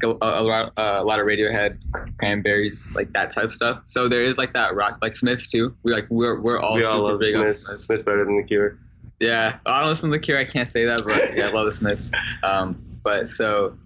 [0.03, 1.79] like a, a, lot, a lot of radiohead
[2.19, 5.93] cranberries like that type stuff so there is like that rock like smith too we
[5.93, 7.57] like we're, we're all we super all love big on Smith.
[7.57, 8.79] smith Smith's better than the Cure.
[9.19, 11.65] yeah i don't listen to the cure i can't say that but yeah i love
[11.65, 13.77] the smiths um but so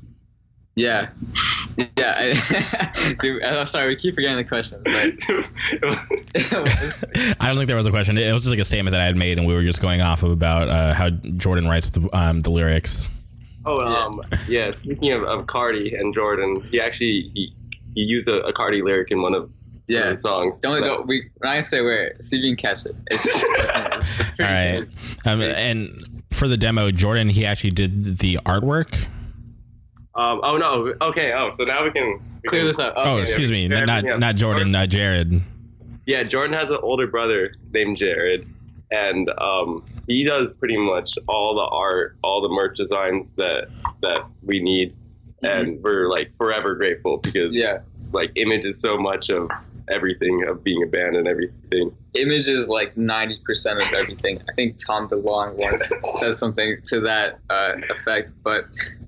[0.76, 1.08] yeah
[1.96, 4.92] yeah I, dude, i'm sorry we keep forgetting the question but
[7.40, 8.18] I don't think there was a question.
[8.18, 10.00] It was just like a statement that I had made, and we were just going
[10.00, 13.10] off of about uh, how Jordan writes the um, the lyrics.
[13.66, 14.70] Oh, um, yeah.
[14.72, 17.55] Speaking of, of Carti and Jordan, he actually he,
[17.94, 19.53] he used a, a Carti lyric in one of, one
[19.88, 20.61] yeah of the songs.
[20.61, 21.03] Don't that- go.
[21.07, 22.94] We when I say where, see if you can catch it.
[23.11, 25.16] It's, it's, it's pretty All right.
[25.24, 25.27] good.
[25.31, 29.07] Um, and for the demo, Jordan he actually did the artwork.
[30.16, 30.94] Um, oh no.
[31.09, 31.33] Okay.
[31.33, 32.94] Oh, so now we can we Clear can- this up.
[32.96, 33.22] Oh, Okay.
[33.22, 34.16] excuse me, Yeah, not yeah.
[34.16, 35.40] not Jordan, uh, Jared.
[36.07, 38.46] Yeah, Jordan has an older brother named Jared,
[38.90, 43.68] and um, he does pretty much all the art, all the merch designs that
[44.02, 44.94] that we need,
[45.42, 47.78] and we're like forever grateful because Yeah,
[48.12, 49.50] like image is so much of
[49.88, 51.94] everything of being a band and everything.
[52.14, 54.40] image is like ninety percent of everything.
[54.48, 58.32] I think Tom DeLonge once said something to that uh, effect.
[58.42, 58.66] But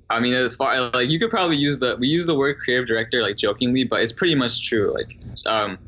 [0.09, 2.87] I mean, as far like you could probably use the we use the word creative
[2.89, 4.93] director like jokingly, but it's pretty much true.
[4.93, 5.79] Like um,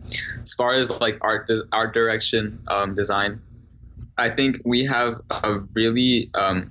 [0.43, 3.41] as far as like art art direction, um, design,
[4.19, 6.71] I think we have a really um,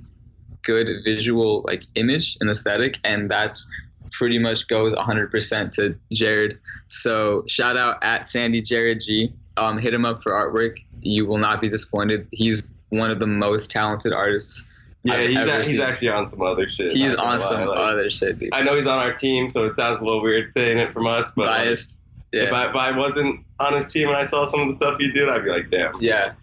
[0.64, 3.70] good visual like image and aesthetic, and that's
[4.12, 6.60] pretty much goes 100% to Jared.
[6.88, 9.32] So shout out at Sandy Jared G.
[9.58, 10.78] Um, hit him up for artwork.
[11.02, 12.28] You will not be disappointed.
[12.32, 14.68] He's one of the most talented artists.
[15.04, 16.92] Yeah, I've he's a, he's actually on some other shit.
[16.92, 18.50] He's on some like- other shit, dude.
[18.54, 21.08] I know he's on our team, so it sounds a little weird saying it from
[21.08, 21.98] us, but like, Biased.
[22.34, 22.56] if, Yeah.
[22.56, 25.12] I, if I wasn't on his team and I saw some of the stuff he
[25.12, 25.94] did, I'd be like, damn.
[26.02, 26.34] Yeah.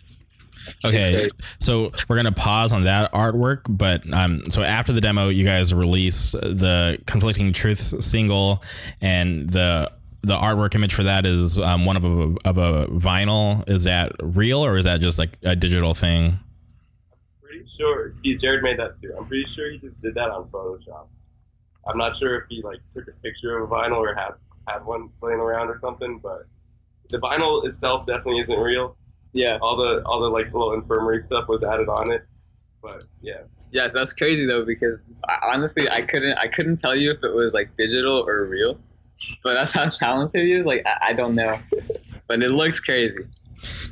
[0.84, 1.28] Okay,
[1.60, 5.74] so we're gonna pause on that artwork, but um, so after the demo, you guys
[5.74, 8.62] release the conflicting truths single,
[9.00, 9.90] and the
[10.22, 13.68] the artwork image for that is um, one of a of a vinyl.
[13.68, 16.38] Is that real or is that just like a digital thing?
[17.12, 19.14] I'm pretty sure he Jared made that too.
[19.18, 21.08] I'm pretty sure he just did that on Photoshop.
[21.86, 24.32] I'm not sure if he like took a picture of a vinyl or had
[24.66, 26.46] had one playing around or something, but
[27.10, 28.96] the vinyl itself definitely isn't real.
[29.34, 29.58] Yeah.
[29.60, 32.24] All the all the like little infirmary stuff was added on it.
[32.82, 33.42] But yeah.
[33.70, 37.34] Yes, that's crazy though because I, honestly, I couldn't I couldn't tell you if it
[37.34, 38.78] was like digital or real.
[39.42, 40.64] But that's how talented he is.
[40.64, 41.58] Like I, I don't know,
[42.28, 43.18] but it looks crazy.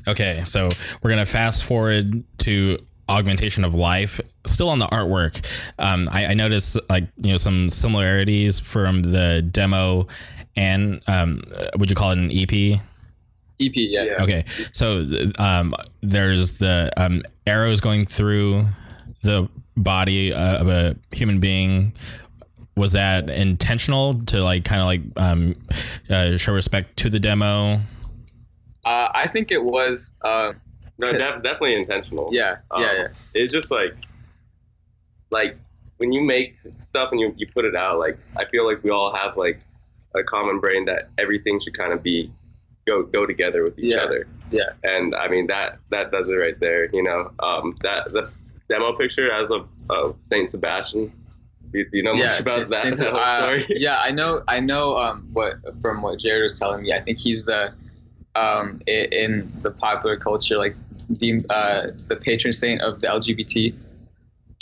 [0.06, 0.68] Okay, so
[1.02, 2.78] we're gonna fast forward to
[3.08, 4.20] augmentation of life.
[4.46, 5.44] Still on the artwork,
[5.78, 10.06] um, I, I noticed like you know some similarities from the demo
[10.56, 11.42] and um,
[11.76, 12.80] would you call it an E EP?
[13.66, 14.04] EP, yeah.
[14.04, 14.22] Yeah.
[14.22, 15.06] Okay, so
[15.38, 18.66] um, there's the um, arrows going through
[19.22, 21.92] the body uh, of a human being.
[22.76, 25.54] Was that intentional to like kind of like um,
[26.10, 27.74] uh, show respect to the demo?
[28.84, 30.14] Uh, I think it was.
[30.22, 30.52] Uh,
[30.98, 32.28] No, def- definitely intentional.
[32.32, 33.06] yeah, yeah, Um, yeah.
[33.34, 33.94] It's just like
[35.30, 35.56] like
[35.98, 38.90] when you make stuff and you, you put it out, like I feel like we
[38.90, 39.60] all have like
[40.14, 42.30] a common brain that everything should kind of be
[42.86, 43.98] go go together with each Yeah.
[44.02, 44.26] other.
[44.50, 44.70] Yeah.
[44.84, 46.88] And I mean that that does it right there.
[46.94, 48.30] You know, um, that the
[48.68, 51.12] demo picture as of, of Saint Sebastian.
[51.72, 53.66] Do, do you know much about Saint- that, Saint- that uh, story?
[53.80, 54.42] yeah, I know.
[54.46, 54.98] I know.
[54.98, 57.72] Um, what from what Jared was telling me, I think he's the
[58.34, 60.74] um i- in the popular culture like
[61.18, 63.74] deemed uh the patron saint of the LGBTQ.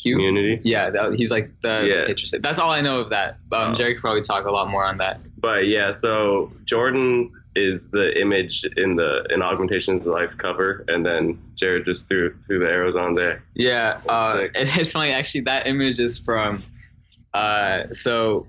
[0.03, 0.61] Community.
[0.65, 2.07] Yeah, that, he's like the Yeah.
[2.07, 2.43] patron saint.
[2.43, 3.33] That's all I know of that.
[3.53, 3.75] Um, Oh.
[3.75, 5.21] Jerry could probably talk a lot more on that.
[5.37, 11.38] But yeah, so Jordan is the image in the in Augmentation's life cover, and then
[11.57, 13.42] Jared just threw threw the arrows on there.
[13.55, 15.42] Yeah, uh, and it's funny actually.
[15.42, 16.62] That image is from.
[17.33, 18.46] Uh, so,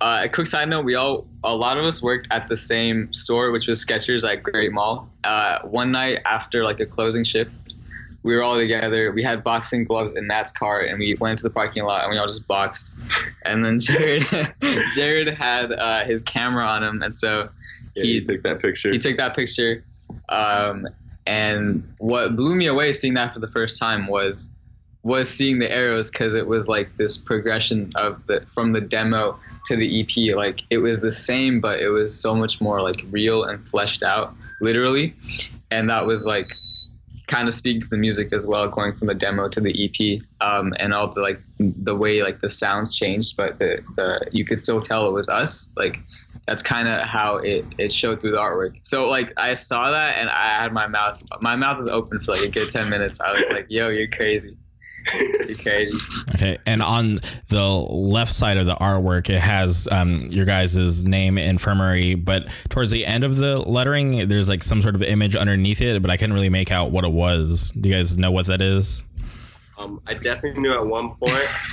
[0.00, 3.12] uh, a quick side note: we all, a lot of us worked at the same
[3.12, 5.08] store, which was Skechers at Great Mall.
[5.24, 7.52] Uh, one night after like a closing shift,
[8.26, 9.12] we were all together.
[9.12, 12.10] We had boxing gloves in Nat's car, and we went into the parking lot, and
[12.10, 12.92] we all just boxed.
[13.44, 14.24] And then Jared,
[14.94, 17.48] Jared had uh, his camera on him, and so
[17.94, 18.90] Yeah, He- he took that picture.
[18.92, 19.84] he took that picture
[20.28, 20.86] um,
[21.26, 24.52] and what blew me away seeing that for the first time was
[25.02, 29.38] was seeing the arrows because it was like this progression of the from the demo
[29.66, 33.04] to the ep like it was the same but it was so much more like
[33.10, 35.14] real and fleshed out literally
[35.72, 36.56] and that was like
[37.26, 40.22] kind of speaking to the music as well going from the demo to the ep
[40.40, 44.44] um, and all the like the way like the sounds changed but the, the you
[44.44, 46.00] could still tell it was us like
[46.46, 48.78] that's kind of how it, it showed through the artwork.
[48.82, 52.32] So like I saw that and I had my mouth my mouth was open for
[52.32, 53.20] like a good ten minutes.
[53.20, 54.56] I was like, "Yo, you're crazy,
[55.14, 55.96] you're crazy."
[56.34, 57.14] Okay, and on
[57.48, 62.90] the left side of the artwork, it has um, your guys' name, infirmary, but towards
[62.90, 66.16] the end of the lettering, there's like some sort of image underneath it, but I
[66.16, 67.70] couldn't really make out what it was.
[67.72, 69.02] Do you guys know what that is?
[69.78, 71.32] Um, I definitely knew at one point.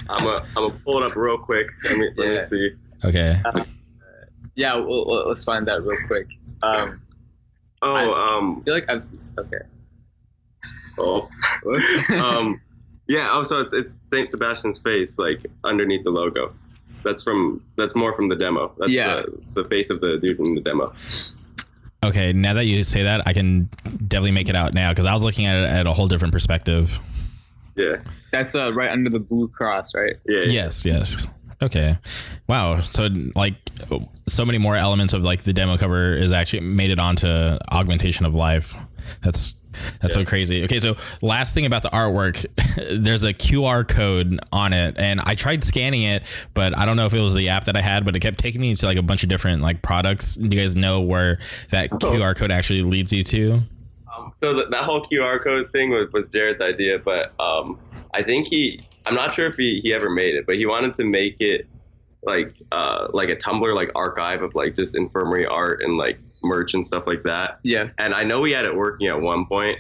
[0.09, 1.67] I'm gonna I'm gonna pull it up real quick.
[1.85, 2.71] Let me let me see.
[3.05, 3.41] Okay.
[4.55, 6.27] Yeah, well, well, let's find that real quick.
[6.61, 6.99] Um,
[7.81, 9.03] Oh, I- um, feel like I've
[9.37, 9.57] okay.
[10.99, 11.27] oh,
[12.23, 12.61] um,
[13.07, 13.29] yeah.
[13.31, 16.53] Oh, so it's it's Saint Sebastian's face like underneath the logo.
[17.03, 18.71] That's from that's more from the demo.
[18.77, 19.23] That's Yeah.
[19.53, 20.93] the, the face of the dude in the demo.
[22.03, 23.69] Okay, now that you say that, I can
[24.07, 26.33] definitely make it out now because I was looking at it at a whole different
[26.33, 26.99] perspective.
[27.75, 27.97] Yeah,
[28.31, 30.15] That's uh, right under the blue cross, right?
[30.27, 30.41] yeah.
[30.41, 30.51] yeah.
[30.51, 31.27] Yes, yes.
[31.61, 31.97] Okay.
[32.47, 32.81] Wow.
[32.81, 33.55] So like
[34.27, 37.27] so many more elements of like the demo cover is actually made it onto
[37.71, 38.75] augmentation of life.
[39.21, 39.55] That's
[40.01, 40.63] that's so crazy.
[40.63, 42.45] Okay, so last thing about the artwork,
[43.03, 47.05] there's a QR code on it, and I tried scanning it, but I don't know
[47.05, 48.97] if it was the app that I had, but it kept taking me to like
[48.97, 50.35] a bunch of different like products.
[50.35, 53.61] Do you guys know where that QR code actually leads you to?
[54.15, 57.79] Um, so that that whole QR code thing was, was Jared's idea, but um,
[58.13, 60.93] I think he, I'm not sure if he, he ever made it, but he wanted
[60.95, 61.67] to make it
[62.25, 66.73] like uh, like a Tumblr like archive of like just infirmary art and like merch
[66.73, 67.59] and stuff like that.
[67.63, 67.89] Yeah.
[67.97, 69.79] And I know we had it working at one point.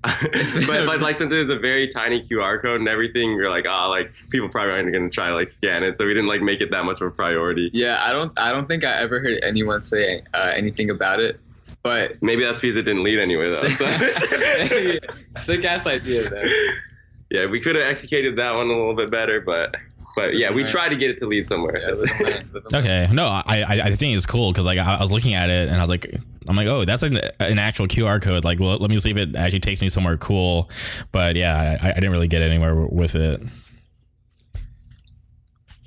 [0.02, 3.50] but, but like since it was a very tiny QR code and everything, we are
[3.50, 6.28] like, ah, like people probably aren't gonna try to like scan it, so we didn't
[6.28, 7.68] like make it that much of a priority.
[7.72, 11.40] Yeah, I don't I don't think I ever heard anyone say uh, anything about it.
[11.82, 13.68] But Maybe that's because it didn't lead anywhere though.
[13.68, 15.04] sick,
[15.38, 16.44] sick ass idea though.
[17.30, 19.74] yeah, we could have executed that one a little bit better, but
[20.18, 20.70] but yeah, we Right.
[20.70, 21.78] tried to get it to lead somewhere.
[21.80, 24.52] Yeah, live in my- live in my- Okay, no, I I, I think it's cool
[24.52, 26.06] because like I, I was looking at it and I was like,
[26.48, 28.44] I'm like, oh, that's an, an actual QR code.
[28.44, 30.70] Like, let, let me see if it actually takes me somewhere cool.
[31.12, 33.40] But yeah, I, I didn't really get anywhere with it.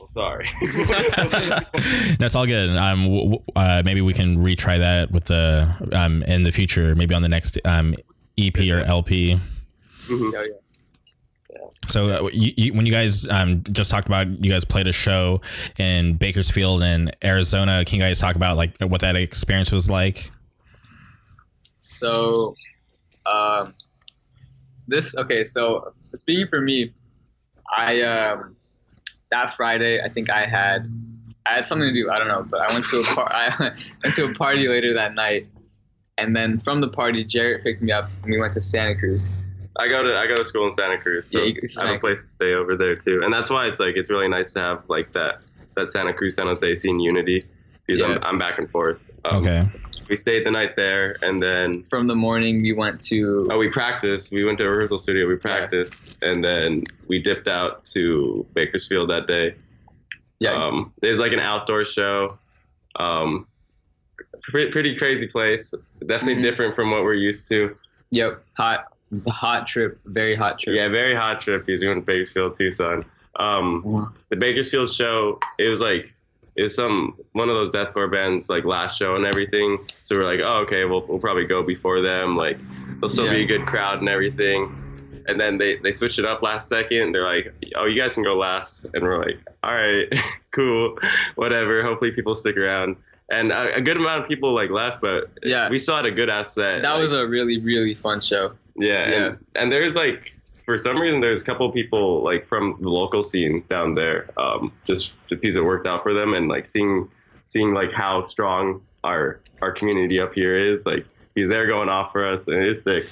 [0.10, 0.50] Sorry.
[0.62, 2.70] no, it's all good.
[2.76, 6.96] Um, w- w- uh, maybe we can retry that with the um in the future,
[6.96, 7.96] maybe on the next um
[8.38, 9.40] EP or LP.
[10.08, 10.34] Mhm.
[10.34, 10.52] Yeah, yeah.
[11.88, 14.92] So uh, you, you, when you guys um, just talked about you guys played a
[14.92, 15.42] show
[15.78, 20.30] in Bakersfield in Arizona, can you guys talk about like what that experience was like?
[21.82, 22.56] So,
[23.26, 23.74] um,
[24.88, 25.44] this okay.
[25.44, 26.94] So speaking for me,
[27.76, 28.56] I um,
[29.32, 30.92] that Friday I think I had
[31.46, 32.10] I had something to do.
[32.10, 33.72] I don't know, but I went to a par- I
[34.04, 35.48] went to a party later that night,
[36.18, 39.34] and then from the party, Jarrett picked me up and we went to Santa Cruz.
[39.78, 41.82] I go to I go to school in Santa Cruz, so Yeah, you go to
[41.84, 44.10] I have a place to stay over there too, and that's why it's like it's
[44.10, 45.42] really nice to have like that
[45.76, 47.42] that Santa Cruz San Jose scene unity
[47.88, 48.08] because Yeah.
[48.08, 49.00] I'm, I'm back and forth.
[49.26, 49.66] Um, Okay.
[50.10, 53.70] We stayed the night there, and then From the morning, we went to oh, we
[53.70, 54.30] practiced.
[54.34, 55.26] We went to a rehearsal studio.
[55.26, 59.56] We practiced, and then we dipped out to Bakersfield that day.
[60.40, 62.38] yeah, Um, there's like an outdoor show.
[62.98, 63.46] Um,
[64.42, 65.74] pretty, pretty crazy place.
[66.06, 66.44] Definitely Mhm.
[66.44, 67.74] different from what we're used to.
[68.10, 68.91] yep, hot,
[69.28, 70.76] hot trip, very hot trip.
[70.76, 71.66] Yeah, very hot trip.
[71.68, 73.06] He's going to Bakersfield, Tucson.
[73.38, 76.14] Um, the Bakersfield show, it was like
[76.56, 79.80] it was some one of those deathcore bands like last show and everything.
[80.04, 82.36] So we're like, oh okay, we'll we'll probably go before them.
[82.36, 82.60] Like
[82.96, 85.24] there'll still be a good crowd and everything.
[85.28, 87.14] And then they they switched it up last second.
[87.14, 90.08] They're like, oh, you guys can go last, and we're like, all right,
[90.52, 90.98] cool,
[91.36, 91.84] whatever.
[91.84, 92.96] Hopefully people stick around.
[93.32, 95.70] And a, a good amount of people like left, but Yeah.
[95.70, 96.82] we still had a good ass set.
[96.82, 98.52] That Like, was a really, really fun show.
[98.76, 99.26] Yeah, Yeah.
[99.28, 100.34] And, and there's like
[100.66, 104.72] for some reason there's a couple people like from the local scene down there, um,
[104.86, 107.10] just because it worked out for them and like seeing
[107.44, 111.06] seeing like how strong our our community up here is, like
[111.36, 113.06] he's there going off for us and it is sick.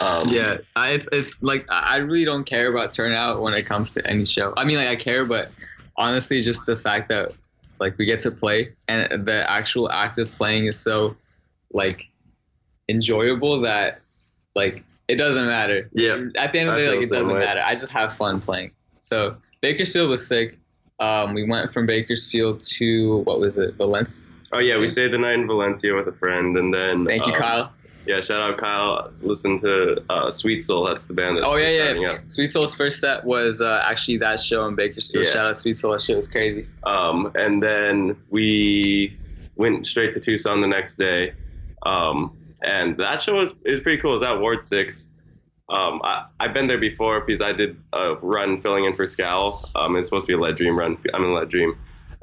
[0.00, 3.94] Um, Yeah, I, it's it's like I really don't care about turnout when it comes
[3.94, 4.52] to any show.
[4.56, 5.52] I mean, like I care, but
[5.96, 7.32] honestly, just the fact that
[7.78, 11.14] like we get to play and the actual act of playing is so
[11.72, 12.08] like
[12.88, 14.00] enjoyable that
[14.58, 15.88] like it doesn't matter.
[15.92, 17.40] Yeah, At the end of the day, like it doesn't way.
[17.40, 17.62] matter.
[17.64, 18.72] I just have fun playing.
[19.00, 20.58] So Bakersfield was sick.
[21.00, 24.28] Um, we went from Bakersfield to what was it, Valencia?
[24.52, 27.32] Oh yeah, we stayed the night in Valencia with a friend, and then Thank you,
[27.34, 27.72] um, Kyle.
[28.06, 29.12] Yeah, shout out Kyle.
[29.20, 30.86] Listen to uh, Sweet Soul.
[30.86, 31.36] That's the band.
[31.36, 32.12] That's Oh yeah, yeah.
[32.12, 32.20] up.
[32.30, 35.26] Sweet Soul's first set was uh, actually that show in Bakersfield.
[35.26, 35.32] Yeah.
[35.32, 35.92] Shout out Sweet Soul.
[35.92, 36.66] That shit was crazy.
[36.84, 39.14] Um, and then we
[39.56, 41.34] went straight to Tucson the next day.
[41.82, 44.14] Um, and that show is, is pretty cool.
[44.14, 45.12] It's at Ward 6.
[45.70, 49.68] Um, I, I've been there before because I did a run filling in for Scowl.
[49.74, 50.96] Um, it's supposed to be a lead dream run.
[51.12, 51.76] I'm in lead dream.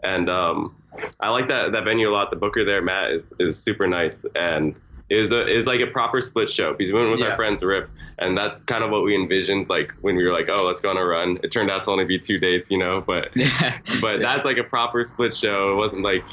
[0.04, 0.76] and um,
[1.20, 2.30] I like that that venue a lot.
[2.32, 4.74] The booker there, Matt, is is super nice and
[5.10, 6.74] is a is like a proper split show.
[6.74, 7.28] Because we went with Yeah.
[7.28, 9.70] our friends Rip, and that's kind of what we envisioned.
[9.70, 11.38] Like when we were like, oh, let's go on a run.
[11.44, 13.78] It turned out to only be two dates, you know, but Yeah.
[14.02, 14.26] but Yeah.
[14.36, 15.74] that's like a proper split show.
[15.74, 16.24] It wasn't like,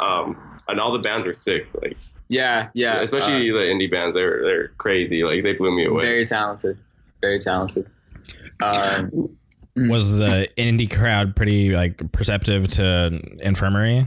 [0.00, 0.36] um,
[0.66, 1.68] and all the bands were sick.
[1.80, 1.96] Like
[2.28, 3.00] Yeah, yeah.
[3.00, 5.24] especially the indie bands, they're they're crazy.
[5.24, 6.04] Like they blew me uh, away.
[6.04, 6.78] very talented,
[7.22, 7.86] very talented.
[8.62, 9.36] Um,
[9.76, 14.06] Was the indie crowd pretty like perceptive to infirmary?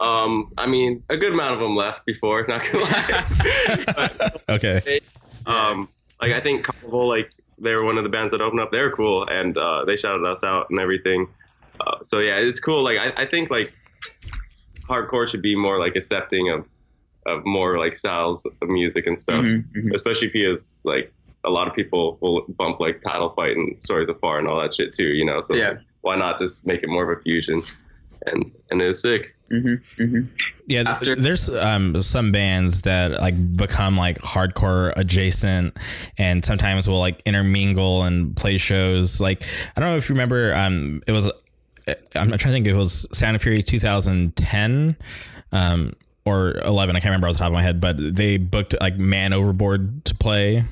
[0.00, 2.44] Um, I mean, a good amount of them left before.
[2.48, 3.84] Not gonna lie.
[3.94, 5.00] but, Okay.
[5.46, 5.88] um,
[6.20, 8.72] like I think Carnival, like they were one of the bands that opened up.
[8.72, 11.28] They were cool, and uh, they shouted us out and everything.
[11.80, 12.82] Uh, so yeah, it's cool.
[12.82, 13.72] Like I, I think like
[14.88, 16.66] hardcore should be more like accepting of
[17.26, 19.42] of more like styles of music and stuff.
[19.42, 19.94] mhm, mhm.
[19.94, 21.12] Especially because like
[21.44, 24.60] a lot of people will bump like title fight and stories of far and all
[24.60, 25.08] that shit too.
[25.14, 25.74] You know, so Yeah.
[26.02, 27.62] why not just make it more of a fusion?
[28.26, 29.34] And and it was sick.
[29.50, 30.28] Mhm, mhm.
[30.66, 35.76] Yeah, After- there's um, some bands that like become like hardcore adjacent,
[36.16, 39.20] and sometimes will like intermingle and play shows.
[39.20, 39.42] Like
[39.76, 41.30] I don't know if you remember, um, it was
[42.14, 42.66] I'm trying to think.
[42.66, 44.96] It was Sound and Fury 2010,
[45.52, 45.92] um,
[46.24, 46.96] or 11.
[46.96, 50.04] I can't remember off the top of my head, but they booked like Man Overboard
[50.06, 50.64] to play.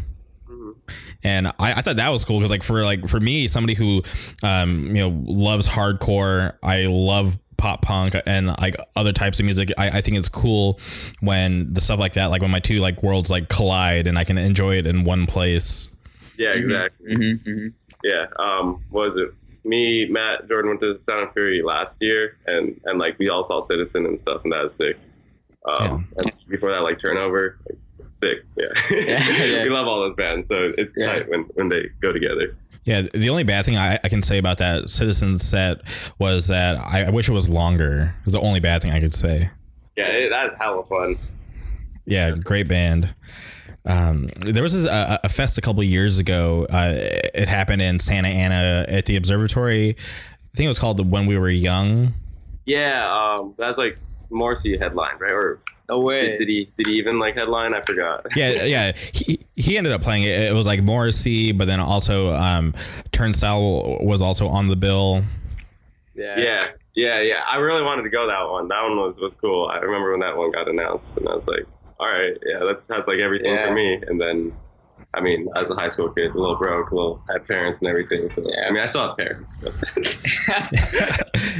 [1.24, 4.02] And I, I thought that was cool because like for like for me somebody who
[4.42, 9.70] um you know loves hardcore I love pop punk and like other types of music
[9.78, 10.80] I, I think it's cool
[11.20, 14.24] when the stuff like that like when my two like worlds like collide and I
[14.24, 15.92] can enjoy it in one place
[16.38, 17.14] Yeah, exactly.
[17.14, 17.72] Mhm, mhm.
[18.02, 19.32] yeah um what was it
[19.64, 23.44] me matt jordan went to sound and fury last year and and like we all
[23.44, 24.98] saw citizen and stuff and that was sick.
[25.70, 29.62] Um and before that like turnover like, sick yeah, Yeah, yeah.
[29.62, 31.14] we love all those bands so it's Yeah.
[31.14, 32.56] tight when when they go together.
[32.84, 35.82] Yeah the only bad thing I, I can say about that Citizen set
[36.18, 38.14] was that I, I wish it was longer.
[38.20, 39.50] It was the only bad thing I could say.
[39.96, 41.16] Yeah it, that's hella fun.
[42.04, 43.14] Yeah, great band.
[43.84, 46.66] Um, there was this, uh, a fest a couple years ago.
[46.70, 46.94] Uh,
[47.34, 49.90] it happened in Santa Ana at the observatory.
[49.90, 52.14] I think it was called the When We Were Young.
[52.66, 53.98] yeah um that's like
[54.30, 55.58] morrissey headline right or
[55.88, 56.20] No way.
[56.22, 58.92] did, did he did he even like headline i forgot Yeah, yeah.
[59.12, 60.30] He he ended up playing it.
[60.50, 62.72] It was like Morrissey, but then also um,
[63.12, 65.24] Turnstile was also on the bill.
[66.14, 66.34] yeah.
[66.38, 66.60] yeah
[66.94, 69.78] yeah yeah i really wanted to go that one that one was was cool i
[69.78, 71.64] remember when that one got announced and i was like
[72.02, 73.68] all right yeah that's that's like everything Yeah.
[73.68, 74.52] for me and then
[75.14, 77.88] i mean as a high school kid a little broke a little had parents and
[77.88, 78.66] everything so, Yeah.
[78.68, 79.56] i mean i still have parents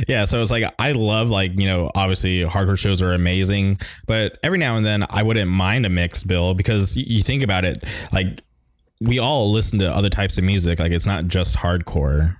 [0.08, 4.38] yeah, so it's like I love like you know obviously hardcore shows are amazing, but
[4.42, 7.82] every now and then I wouldn't mind a mixed bill because you think about it
[8.12, 8.42] like
[9.00, 12.36] we all listen to other types of music like it's not just hardcore.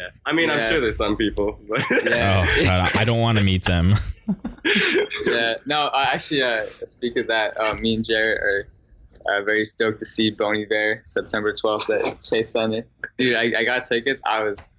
[0.00, 2.46] Yeah i mean i'm sure there's some people but Yeah.
[2.58, 3.92] Oh, God, I don't want to meet them.
[5.26, 5.54] yeah.
[5.66, 8.62] No, uh, actually, uh, speak of that, uh, me and Jared are
[9.28, 12.82] uh, very stoked to see Bon Iver September 12th at Chase Center.
[13.18, 14.20] Dude, I, I got tickets.
[14.24, 14.70] I was,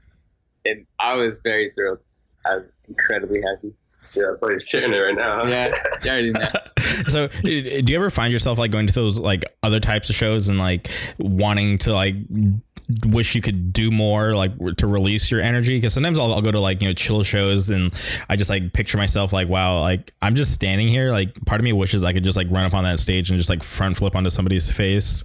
[0.66, 2.00] and I was very thrilled.
[2.46, 3.74] I was incredibly happy.
[4.16, 5.50] yeah it's like sharing it right now huh?
[5.50, 5.68] Yeah,
[6.04, 6.50] you already know.
[7.08, 10.50] so do you ever find yourself like going to those like other types of shows
[10.50, 12.16] and like wanting to like
[13.06, 16.52] wish you could do more like to release your energy because sometimes I'll, I'll go
[16.52, 17.94] to like you know chill shows and
[18.30, 21.64] i just like picture myself like wow like i'm just standing here like part of
[21.64, 23.98] me wishes i could just like run up on that stage and just like front
[23.98, 25.24] flip onto somebody's face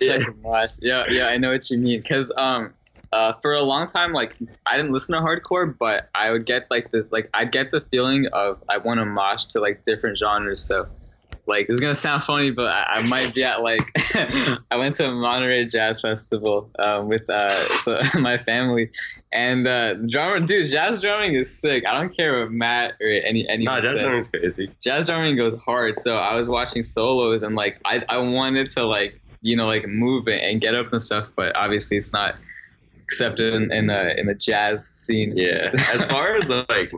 [0.00, 2.02] Yeah, yeah, yeah, I know what you mean.
[2.02, 2.74] Cause um,
[3.12, 4.34] uh, for a long time, like
[4.66, 7.80] I didn't listen to hardcore, but I would get like this, like I'd get the
[7.80, 10.62] feeling of I want to mosh to like different genres.
[10.62, 10.88] So,
[11.46, 13.90] like it's gonna sound funny, but I, I might be at like
[14.70, 18.90] I went to a Monterey Jazz Festival um, with uh, so my family,
[19.32, 21.84] and uh, the drummer, dude, jazz drumming is sick.
[21.86, 24.70] I don't care what Matt or any anyone nah Drummond's crazy.
[24.80, 25.98] Jazz drumming goes hard.
[25.98, 29.86] So i was watching solos and like i, I wanted to like you know like
[29.86, 32.36] move it and get up and stuff but obviously it's not
[33.04, 35.36] accepted in, in the in the jazz scene.
[35.36, 35.62] Yeah.
[35.92, 36.92] As far as like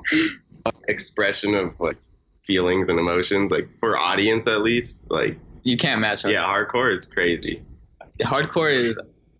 [0.88, 1.98] expression of like
[2.46, 6.32] feelings and emotions like for audience at least like you can't match hardcore.
[6.32, 7.62] yeah hardcore is crazy
[8.20, 8.98] hardcore is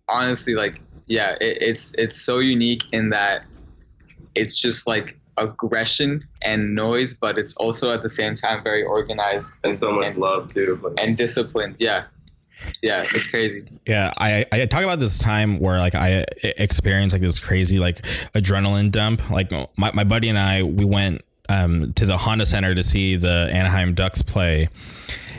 [0.09, 3.45] honestly like yeah it, it's it's so unique in that
[4.35, 9.51] it's just like aggression and noise but it's also at the same time very organized
[9.63, 12.05] and so much and, love too like, and disciplined yeah
[12.81, 17.21] yeah it's crazy Yeah, I I talk about this time where like I experienced like
[17.21, 18.01] this crazy like
[18.33, 19.29] adrenaline dump.
[19.29, 23.15] Like my, my buddy and I we went um, to the Honda Center to see
[23.15, 24.69] the Anaheim Ducks play,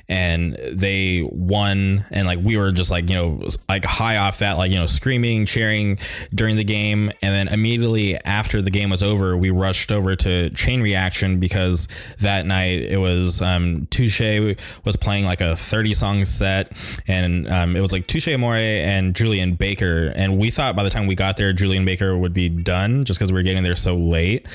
[0.08, 4.56] and they won, and like we were just like you know like high off that
[4.56, 5.98] like you know screaming, cheering
[6.34, 10.48] during the game, and then immediately after the game was over, we rushed over to
[10.50, 11.88] Chain Reaction because
[12.20, 16.72] that night it was um, Touche was playing like a 30 song set,
[17.06, 20.90] and um, it was like Touche Amore and Julien Baker, and we thought by the
[20.90, 23.74] time we got there, Julien Baker would be done just because we were getting there
[23.74, 24.46] so late.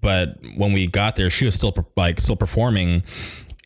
[0.00, 3.02] But when we got there, she was still like still performing,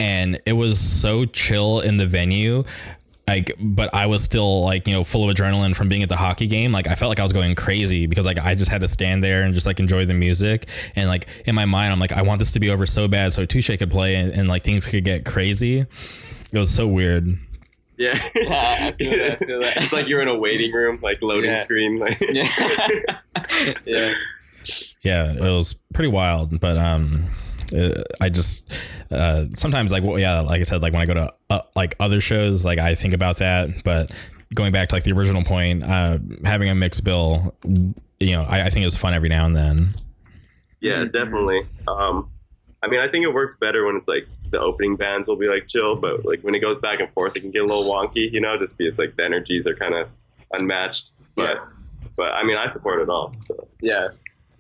[0.01, 2.65] and it was so chill in the venue
[3.29, 6.17] like but i was still like you know full of adrenaline from being at the
[6.17, 8.81] hockey game like i felt like i was going crazy because like i just had
[8.81, 12.01] to stand there and just like enjoy the music and like in my mind i'm
[12.01, 14.49] like i want this to be over so bad so touche could play and, and
[14.49, 17.39] like things could get crazy it was so weird
[17.97, 18.15] Yeah.
[18.35, 19.77] I feel that, I feel that.
[19.77, 21.57] it's like you're in a waiting room, like loading Yeah.
[21.57, 21.99] screen.
[22.01, 22.49] Like yeah.
[23.85, 24.15] yeah.
[25.03, 27.25] Yeah it was pretty wild but um
[28.21, 28.71] I just
[29.11, 31.95] uh, sometimes like well, yeah like I said like when I go to uh, like
[32.01, 34.11] other shows like I think about that but
[34.55, 38.67] going back to like the original point uh, having a mixed bill you know I,
[38.67, 39.95] I think it's fun every now and then
[40.83, 41.63] Yeah, definitely.
[41.87, 42.29] Um,
[42.83, 45.47] I mean, I think it works better when it's like the opening bands will be
[45.47, 47.85] like chill, but like when it goes back and forth, it can get a little
[47.85, 50.09] wonky, you know, just because like the energies are kind of
[50.53, 51.11] unmatched.
[51.37, 51.63] But
[52.17, 53.33] but I mean, I support it all.
[53.47, 53.69] So.
[53.81, 54.09] Yeah.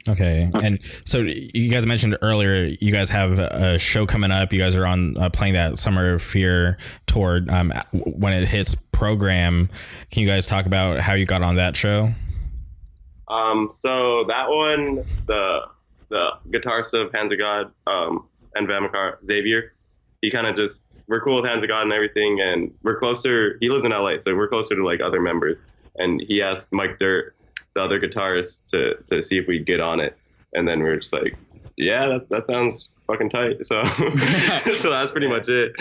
[0.08, 4.52] Okay, and so you guys mentioned earlier you guys have a show coming up.
[4.52, 7.40] You guys are on uh, playing that Summer of Fear tour.
[7.48, 9.68] Um, when it hits program,
[10.10, 12.12] can you guys talk about how you got on that show?
[13.28, 15.68] Um, so that one, the
[16.08, 19.72] the guitarist of Hands of God um, and Vamakar Xavier,
[20.20, 23.56] he kind of just we're cool with Hands of God and everything, and we're closer.
[23.60, 25.64] He lives in LA, so we're closer to like other members.
[25.96, 27.34] And he asked Mike Dirt,
[27.74, 30.16] the other guitarist, to to see if we'd get on it,
[30.54, 31.36] and then we are just like,
[31.76, 33.64] yeah, that, that sounds fucking tight.
[33.64, 33.82] So
[34.74, 35.72] so that's pretty much it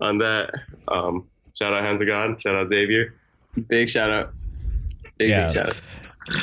[0.00, 0.50] on that.
[0.88, 1.26] Um,
[1.56, 3.14] shout out Hands of God, shout out Xavier.
[3.68, 4.32] Big shout out.
[5.18, 5.46] Big, Yeah.
[5.46, 5.94] big shout outs.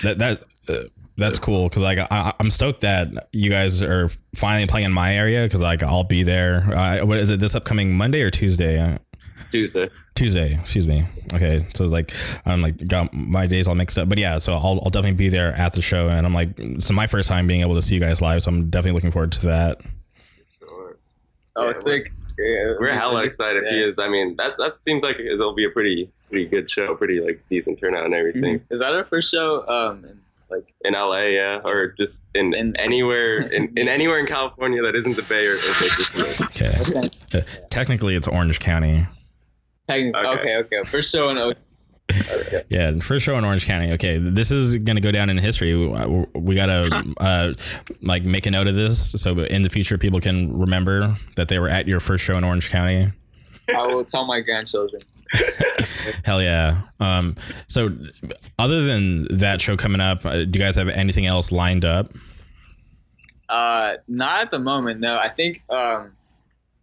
[0.04, 0.84] That that uh,
[1.18, 5.16] that's cool because like I, I'm stoked that you guys are finally playing in my
[5.16, 6.64] area because like I'll be there.
[6.74, 7.39] Uh, what is it?
[7.39, 8.97] This upcoming Monday or Tuesday?
[9.41, 9.89] It's Tuesday.
[10.15, 11.05] Tuesday, excuse me.
[11.33, 12.13] Okay, so it's like
[12.45, 14.37] I'm like got my days all mixed up, but yeah.
[14.37, 17.27] So I'll, I'll definitely be there at the show, and I'm like, it's my first
[17.29, 19.81] time being able to see you guys live, so I'm definitely looking forward to that.
[21.55, 22.11] Oh, Yeah, sick.
[22.39, 23.79] Yeah, We're hella excited Yeah.
[23.83, 27.19] because I mean that that seems like it'll be a pretty pretty good show, pretty
[27.19, 28.61] like decent turnout and everything Mhm.
[28.69, 29.67] Is that our first show?
[29.67, 30.19] Um, in,
[30.49, 34.95] like in LA, yeah, or just in, In- anywhere in, in anywhere in California that
[34.95, 36.41] isn't the Bay or, or Bakersfield.
[36.43, 39.05] Okay, Uh, technically it's Orange County.
[39.88, 40.55] Technically, Okay.
[40.57, 40.77] okay.
[40.77, 41.57] okay, First show in Oak.
[42.11, 42.63] Okay.
[42.69, 43.93] Yeah, first show in Orange County.
[43.93, 45.73] Okay, this is gonna go down in history.
[45.75, 47.53] We, we gotta uh,
[48.01, 51.57] like make a note of this so in the future people can remember that they
[51.59, 53.11] were at your first show in Orange County.
[53.73, 55.01] I will tell my grandchildren.
[56.25, 56.82] Hell yeah.
[56.99, 57.36] Um,
[57.67, 57.89] so
[58.59, 62.11] other than that show coming up, uh, do you guys have anything else lined up?
[63.47, 64.99] Uh, not at the moment.
[64.99, 66.11] No, I think um,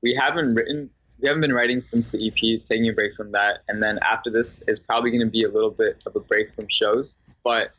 [0.02, 0.88] we haven't written.
[1.20, 4.30] We haven't been writing since the EP, taking a break from that, and then after
[4.30, 7.16] this is probably going to be a little bit of a break from shows.
[7.42, 7.72] But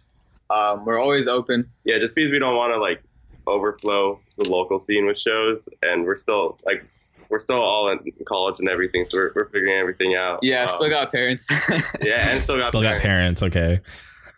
[0.50, 1.70] um, we're always open.
[1.86, 3.02] Yeah, just because we don't want to like
[3.48, 6.84] overflow the local scene with shows, and we're still like
[7.30, 10.40] we're still all in college and everything, so we're, we're figuring everything out.
[10.42, 11.48] Yeah, Um, still got parents.
[12.02, 13.42] yeah, and still got still got parents.
[13.42, 13.44] parents.
[13.44, 13.82] Okay.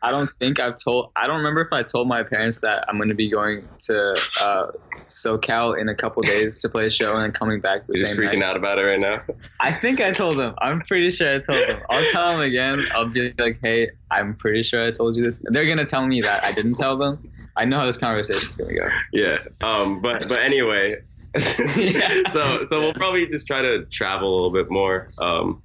[0.04, 1.12] I don't think I've told.
[1.16, 4.20] I don't remember if I told my parents that I'm going to be going to
[4.42, 4.72] uh,
[5.10, 8.08] SoCal in a couple days to play a show and then coming back the You're
[8.08, 8.50] just freaking night.
[8.50, 9.22] out about it right now.
[9.60, 10.56] I think I told them.
[10.60, 11.82] I'm pretty sure I told them.
[11.90, 12.84] I'll tell them again.
[12.94, 16.22] I'll be like, "Hey, I'm pretty sure I told you this." They're gonna tell me
[16.22, 17.32] that I didn't tell them.
[17.56, 18.90] I know how this conversation's gonna go.
[19.14, 19.38] Yeah.
[19.62, 20.02] Um.
[20.02, 20.98] But but anyway.
[21.78, 22.24] Yeah.
[22.30, 25.10] So so we'll probably just try to travel a little bit more.
[25.20, 25.62] Um.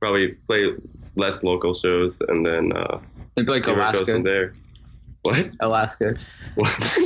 [0.00, 0.70] Probably play
[1.16, 2.98] less local shows and then uh,
[3.36, 4.22] Maybe like see where it goes from Alaska.
[4.22, 4.54] there.
[5.22, 5.56] What?
[5.60, 6.16] Alaska.
[6.56, 6.98] What?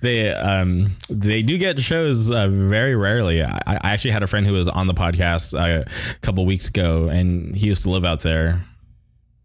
[0.02, 3.42] they um they do get shows uh, very rarely.
[3.42, 6.68] I, I actually had a friend who was on the podcast uh, a couple weeks
[6.68, 8.64] ago, and he used to live out there.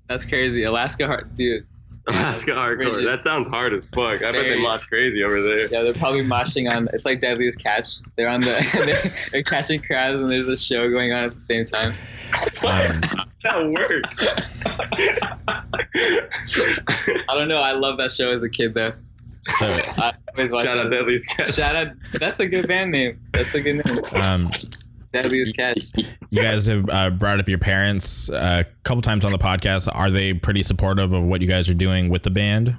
[0.08, 0.64] That's crazy.
[0.64, 1.66] Alaska, hard, dude.
[2.08, 2.78] Alaska hardcore.
[2.80, 3.08] Rigid.
[3.08, 4.24] That sounds hard as fuck.
[4.24, 4.62] I bet they Very.
[4.62, 5.68] mosh crazy over there.
[5.68, 6.90] Yeah, they're probably moshing on.
[6.94, 8.00] It's like Deadliest Catch.
[8.18, 8.52] They're on the.
[8.86, 11.94] they're, they're catching crabs, and there's a show going on at the same time.
[12.64, 13.02] Um,
[13.44, 14.14] That works.
[17.30, 17.58] I don't know.
[17.58, 18.92] I love that show as a kid, though.
[19.42, 20.96] so I always watch Shout out that.
[20.96, 21.56] Deadly's Catch.
[21.56, 21.94] Shout out.
[22.14, 23.20] That's a good band name.
[23.34, 23.98] That's a good name.
[24.14, 24.50] um,
[25.14, 25.80] Deadliest Catch.
[26.32, 29.88] you guys have uh, brought up your parents uh, a couple times on the podcast.
[29.94, 32.78] Are they pretty supportive of what you guys are doing with the band?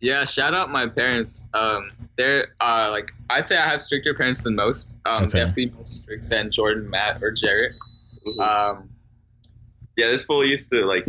[0.00, 1.40] Yeah, shout out my parents.
[1.54, 4.94] Um, they're uh like I'd say I have stricter parents than most.
[5.06, 5.40] Um, Okay.
[5.40, 7.74] definitely more strict than Jordan, Matt, or Jarrett.
[8.26, 8.40] Mhm.
[8.40, 8.88] Um,
[9.98, 11.06] yeah, this fool used to like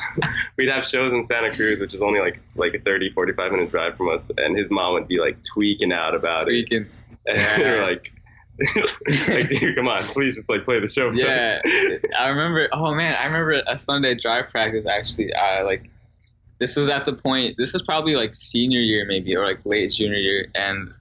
[0.58, 3.70] we'd have shows in Santa Cruz, which is only like like a 30, 45 minute
[3.70, 6.52] drive from us, and his mom would be like tweaking out about so it.
[6.54, 6.90] you can
[7.26, 8.12] And they're like,
[9.28, 11.10] like, dude, come on, please just like play the show.
[11.10, 11.60] Yeah.
[12.18, 12.68] I remember.
[12.72, 14.86] Oh man, I remember a Sunday drive practice.
[14.86, 15.90] Actually, I like
[16.58, 17.56] this is at the point.
[17.58, 20.92] This is probably like senior year, maybe, or like late junior year, and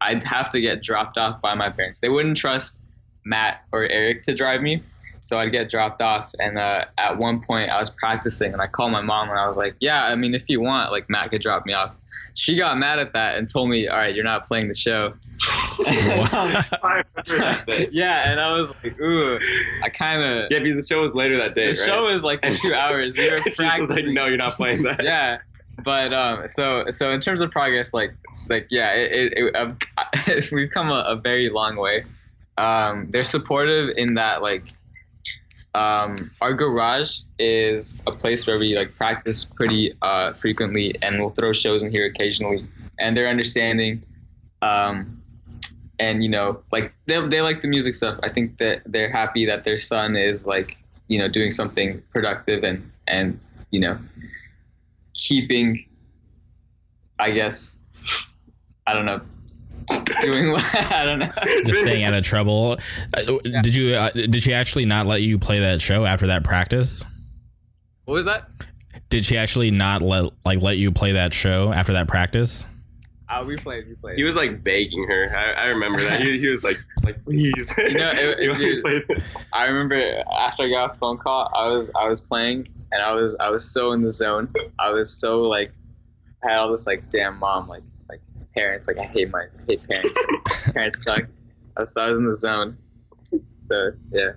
[0.00, 2.00] I'd have to get dropped off by my parents.
[2.00, 2.78] They wouldn't trust
[3.24, 4.82] Matt or Eric to drive me,
[5.20, 6.30] so I'd get dropped off.
[6.38, 9.44] And uh, at one point, I was practicing, and I called my mom, and I
[9.44, 11.94] was like, "Yeah, I mean, if you want, like Matt could drop me off."
[12.34, 15.12] She got mad at that and told me, "All right, you're not playing the show."
[15.48, 17.88] I remember that day.
[17.92, 19.38] yeah, and I was like, "Ooh,"
[19.82, 20.50] I kind of.
[20.50, 21.72] Yeah, because the show was later that day.
[21.72, 21.86] The right?
[21.86, 23.16] show was like two hours.
[23.16, 24.14] We were was like, practicing.
[24.14, 25.02] no, you're not playing that.
[25.02, 25.38] Yeah,
[25.82, 28.14] but um, so so in terms of progress, like
[28.48, 29.78] like yeah, it, it, it um,
[30.52, 32.04] we've come a, a very long way.
[32.58, 34.68] Um, they're supportive in that like
[35.74, 41.30] um, our garage is a place where we like practice pretty uh, frequently, and we'll
[41.30, 42.66] throw shows in here occasionally.
[42.98, 44.02] And they're understanding,
[44.60, 45.21] um,
[45.98, 48.18] and you know, like they they like the music stuff.
[48.22, 50.76] I think that they're happy that their son is like
[51.08, 53.38] you know doing something productive and and
[53.70, 53.98] you know
[55.14, 55.86] keeping.
[57.18, 57.76] I guess
[58.86, 59.20] I don't know.
[60.20, 61.30] Doing what I don't know.
[61.64, 62.78] Just staying out of trouble.
[63.14, 63.94] Uh, Did you?
[63.94, 67.04] Uh, did she actually not let you play that show after that practice?
[68.04, 68.48] What was that?
[69.08, 72.66] Did she actually not let like let you play that show after that practice?
[73.34, 73.88] Oh, we played.
[73.88, 74.18] We played.
[74.18, 75.34] He was like begging her.
[75.36, 76.20] I, I remember that.
[76.20, 77.72] He, he was like, like please.
[77.78, 79.36] You know, it- You want me to dude, play this?
[79.52, 79.96] I remember
[80.38, 83.48] after I got the phone call, I was I was playing and I was I
[83.50, 84.52] was so in the zone.
[84.78, 85.72] I was so like
[86.44, 88.20] I had all this like damn mom like like
[88.54, 91.22] parents like I hate my I hate parents parents talk.
[91.76, 92.76] I was, so I was in the zone.
[93.62, 94.32] So yeah.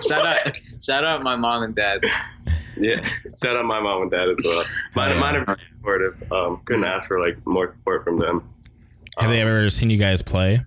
[0.00, 0.52] Shout out
[0.82, 2.04] shout out my mom and dad.
[2.76, 3.06] Yeah.
[3.42, 4.62] Shout out my mom and dad as well.
[4.94, 5.20] Mine, Yeah.
[5.20, 6.32] mine are very supportive.
[6.32, 8.48] Um, couldn't ask for like more support from them.
[9.18, 10.60] Have they Um, ever seen you guys play?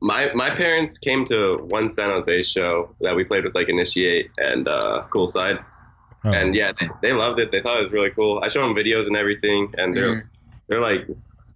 [0.00, 4.30] My my parents came to one San Jose show that we played with like Initiate
[4.38, 5.58] and uh, Cool Side,
[6.24, 6.32] Oh.
[6.32, 7.50] and yeah, they, they loved it.
[7.50, 8.40] They thought it was really cool.
[8.42, 10.22] I showed them videos and everything, and they're Mhm.
[10.68, 11.06] they're like,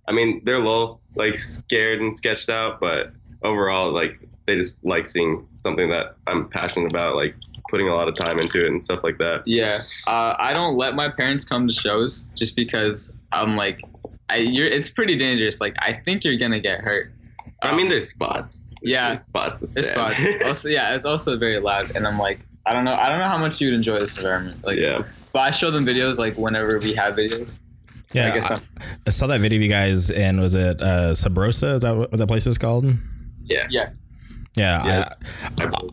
[0.08, 4.84] I mean, they're a little like scared and sketched out, but overall, like they just
[4.84, 7.34] like seeing something that I'm passionate about, like
[7.70, 9.42] putting a lot of time into it and stuff like that.
[9.46, 13.80] Yeah, uh, I don't let my parents come to shows just because I'm like,
[14.28, 14.66] I, you're.
[14.66, 15.60] It's pretty dangerous.
[15.60, 17.12] Like I think you're gonna get hurt.
[17.62, 18.66] I mean, there's spots.
[18.82, 19.08] Yeah.
[19.08, 19.74] there's spots.
[19.74, 20.22] There's spots.
[20.44, 23.28] also, yeah, it's also very loud, and I'm like, I don't know, I don't know
[23.28, 24.62] how much you'd enjoy this environment.
[24.64, 27.58] Like, yeah, but I show them videos like whenever we have videos.
[28.08, 28.54] So Yeah, I guess I-
[29.06, 31.76] I'm, saw that video of you guys and was it uh, Sabrosa?
[31.76, 32.84] Is that what that place is called?
[33.44, 33.90] yeah, yeah.
[34.56, 35.08] Yeah, Yeah.
[35.60, 35.88] I, I-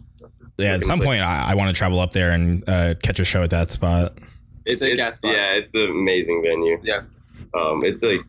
[0.58, 0.74] yeah.
[0.74, 1.08] At some place.
[1.08, 3.72] point, I, I want to travel up there and uh, catch a show at that
[3.72, 4.18] spot.
[4.68, 5.34] it's, Sick it's spot.
[5.34, 6.80] yeah, it's an amazing venue.
[6.84, 7.02] Yeah.
[7.60, 8.20] um, it's like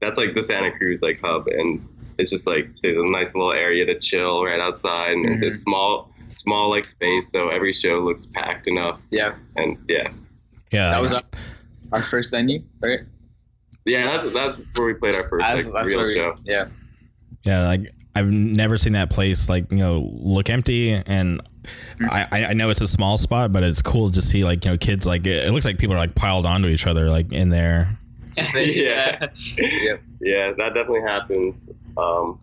[0.00, 1.84] that's like the Santa Cruz like hub, and
[2.18, 5.46] it's just like there's a nice little area to chill right outside, and it's a
[5.46, 5.52] Mhm.
[5.52, 10.08] small, small like space, so every show looks packed enough, Yeah, and yeah,
[10.70, 11.22] Yeah, that was our,
[11.92, 13.00] our first venue, right?
[13.84, 16.34] yeah, that's that's where we played our first That's, like, that's real where we, show.
[16.44, 16.66] yeah.
[17.44, 21.40] Yeah, like I've never seen that place like you know look empty, and
[21.98, 22.10] Mm.
[22.10, 24.70] I I I know it's a small spot, but it's cool to see like you
[24.70, 27.30] know kids like it, it looks like people are like piled onto each other like
[27.32, 27.98] in there.
[28.54, 29.26] yeah.
[29.56, 30.02] Yep.
[30.20, 31.68] yeah, that definitely happens.
[31.96, 32.40] Um,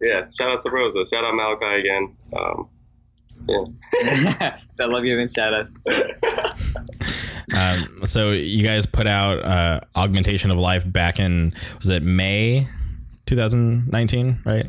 [0.00, 2.16] yeah, shout out to Rosa, shout out Malachi again.
[2.36, 2.68] Um,
[3.46, 5.68] that love you and shout out.
[7.52, 12.68] Um, so you guys put out uh, augmentation of life back in was it May
[13.26, 14.66] 2019, right?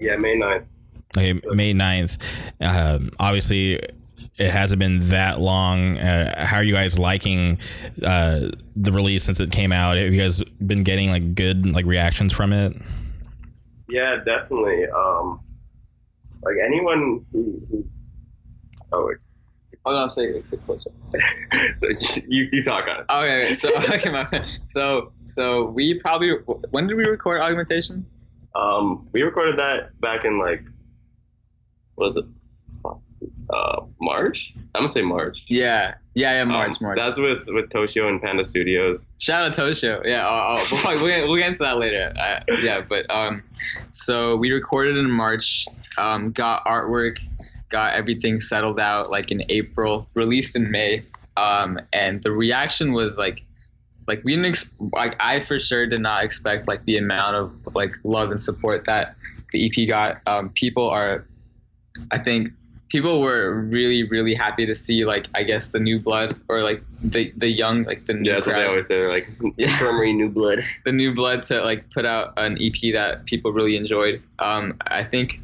[0.00, 0.64] Yeah, May 9th.
[1.16, 2.18] Okay, May 9th.
[2.60, 3.80] Um, obviously,
[4.36, 5.96] it hasn't been that long.
[5.98, 7.58] Uh, how are you guys liking
[8.02, 9.96] uh, the release since it came out?
[9.96, 12.74] Have you guys been getting like good like reactions from it?
[13.88, 14.86] Yeah, definitely.
[14.88, 15.40] Um,
[16.42, 17.86] like anyone who, who
[18.92, 19.18] oh, wait.
[19.86, 20.90] Oh no, I'm saying sit closer.
[21.76, 21.88] so
[22.26, 23.06] you, you talk on it.
[23.10, 26.32] Okay, so okay, so so we probably
[26.70, 28.06] when did we record augmentation?
[28.54, 30.62] Um, we recorded that back in like,
[31.96, 32.24] what was it?
[33.50, 34.52] Uh, March.
[34.56, 35.44] I'm gonna say March.
[35.48, 36.98] Yeah, yeah, yeah, March, Um, March.
[36.98, 39.10] That's with with Toshio and Panda Studios.
[39.18, 40.04] Shout out Tosho.
[40.04, 42.12] Yeah, oh, oh, we'll, we'll, get, we'll get into that later.
[42.18, 43.42] Uh, yeah, but um,
[43.90, 45.66] so we recorded in March,
[45.98, 47.18] um, got artwork,
[47.70, 51.02] got everything settled out like in April, released in May,
[51.36, 53.42] um, and the reaction was like
[54.06, 57.74] like we didn't ex- like I for sure did not expect like the amount of
[57.74, 59.16] like love and support that
[59.52, 60.20] the EP got.
[60.26, 61.26] Um, people are,
[62.10, 62.50] I think,
[62.90, 66.82] people were really really happy to see like I guess the new blood or like
[67.02, 68.98] the the young like the new Yeah, that's what they always say.
[68.98, 69.28] They're like
[69.58, 70.60] infirmary new blood.
[70.84, 74.22] the new blood to like put out an EP that people really enjoyed.
[74.38, 75.40] Um, I think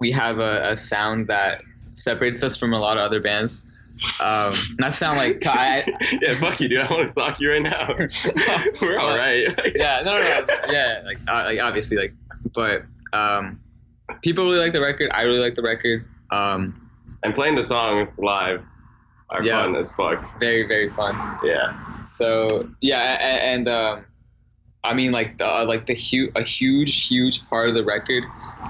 [0.00, 1.62] we have a, a sound that
[1.94, 3.64] separates us from a lot of other bands.
[4.22, 5.84] Um, not sound like I,
[6.22, 6.82] yeah, fuck you, dude.
[6.84, 7.94] I want to sock you right now.
[8.80, 9.46] We're all right.
[9.74, 12.12] yeah, no, no, no, yeah, like, uh, like obviously, like,
[12.54, 12.82] but
[13.12, 13.60] um,
[14.22, 15.10] people really like the record.
[15.12, 16.06] I really like the record.
[16.30, 16.90] Um,
[17.22, 18.62] And playing the songs live
[19.28, 19.62] are Yeah.
[19.62, 20.38] fun as fuck.
[20.40, 21.14] very, very fun.
[21.44, 22.02] Yeah.
[22.04, 24.04] So yeah, and, and um,
[24.82, 28.24] I mean, like the uh, like the huge a huge, huge part of the record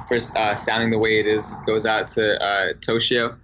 [0.09, 3.37] for uh, sounding the way it is goes out to uh, Toshio.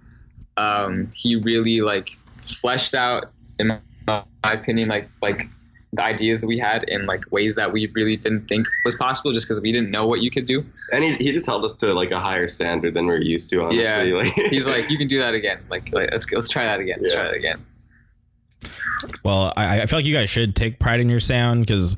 [0.57, 2.09] Um, he really like
[2.43, 5.43] fleshed out, in my, my opinion, like like
[5.93, 9.31] the ideas that we had in like ways that we really didn't think was possible,
[9.31, 10.65] just because we didn't know what you could do.
[10.91, 13.61] And he, he just held us to like a higher standard than we're used to,
[13.63, 13.83] honestly.
[13.83, 14.15] Yeah.
[14.17, 15.59] Like He's like, you can do that again.
[15.69, 16.97] Like, like let's let's try that again.
[16.99, 17.19] Let's Yeah.
[17.21, 17.65] try that again.
[19.23, 21.95] Well, I, I feel like you guys should take pride in your sound because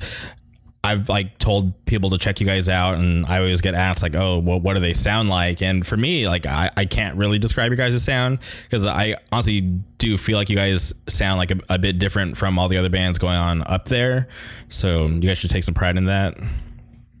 [0.82, 4.14] I've like told people to check you guys out, and I always get asked like,
[4.14, 7.38] "Oh, well, what do they sound like?" And for me, like, I, I can't really
[7.38, 11.58] describe your guys' sound because I honestly do feel like you guys sound like a,
[11.68, 14.28] a bit different from all the other bands going on up there.
[14.70, 16.38] So you guys should take some pride in that.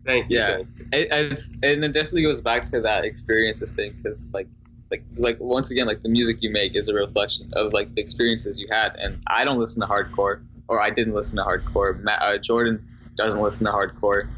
[0.06, 0.38] Thank you.
[0.38, 0.56] Yeah.
[0.56, 0.86] thank you.
[0.92, 4.48] it, it's and it definitely goes back to that experiences thing because like
[4.90, 8.00] like like once again like the music you make is a reflection of like the
[8.00, 12.00] experiences you had and i don't listen to hardcore or i didn't listen to hardcore
[12.00, 12.84] Matt, uh, jordan
[13.20, 14.28] doesn't listen to hardcore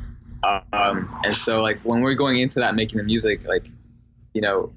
[0.72, 3.64] um, and so like when we're going into that making the music like
[4.34, 4.72] you know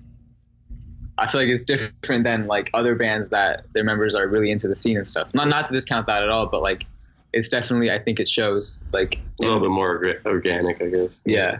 [1.18, 4.68] i feel like it's different than like other bands that their members are really into
[4.68, 6.86] the scene and stuff not not to discount that at all but like
[7.34, 11.22] it's definitely i think it shows like A little bit more organic, I guess.
[11.26, 11.60] yeah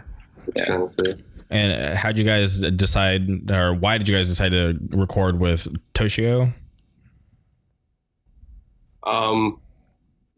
[0.54, 0.64] Yeah.
[0.66, 1.12] Trying to say.
[1.50, 5.38] And uh, how did you guys decide, or why did you guys decide to record
[5.38, 6.52] with Toshio?
[9.04, 9.60] Um,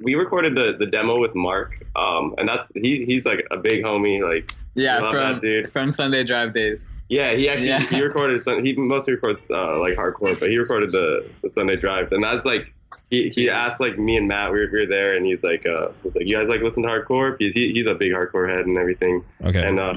[0.01, 3.82] we recorded the, the demo with Mark, um, and that's he, he's like a big
[3.82, 4.22] homie.
[4.22, 5.72] Like, Yeah, from that dude.
[5.72, 6.92] from Sunday Drive days.
[7.09, 7.80] yeah, he actually Yeah.
[7.80, 8.64] he recorded some.
[8.64, 12.44] He mostly records uh, like hardcore, but he recorded the, the Sunday Drive, and that's
[12.44, 12.72] like
[13.11, 14.53] he, he asked like me and Matt.
[14.53, 16.82] We were, we were there, and he's like, uh, he's like, you guys like listen
[16.84, 17.36] to hardcore?
[17.36, 19.24] Because he, he's a big hardcore head and everything.
[19.42, 19.66] Okay.
[19.66, 19.94] And uh,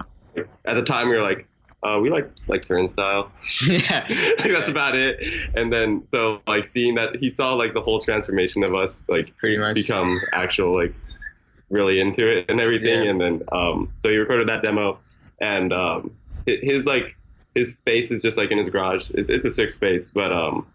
[0.65, 1.45] at the time, we were like,
[1.83, 3.31] uh, we like like Turnstile.
[3.67, 5.23] yeah, like that's about it.
[5.55, 9.35] And then so like seeing that he saw like the whole transformation of us like
[9.37, 9.75] pretty much.
[9.75, 10.93] become actual like
[11.69, 13.03] really into it and everything.
[13.03, 13.09] Yeah.
[13.09, 14.99] And then um, so he recorded that demo,
[15.39, 16.15] and um,
[16.47, 17.17] hi- his like
[17.55, 19.09] his space is just like in his garage.
[19.11, 20.67] It's it's a sick space, but um.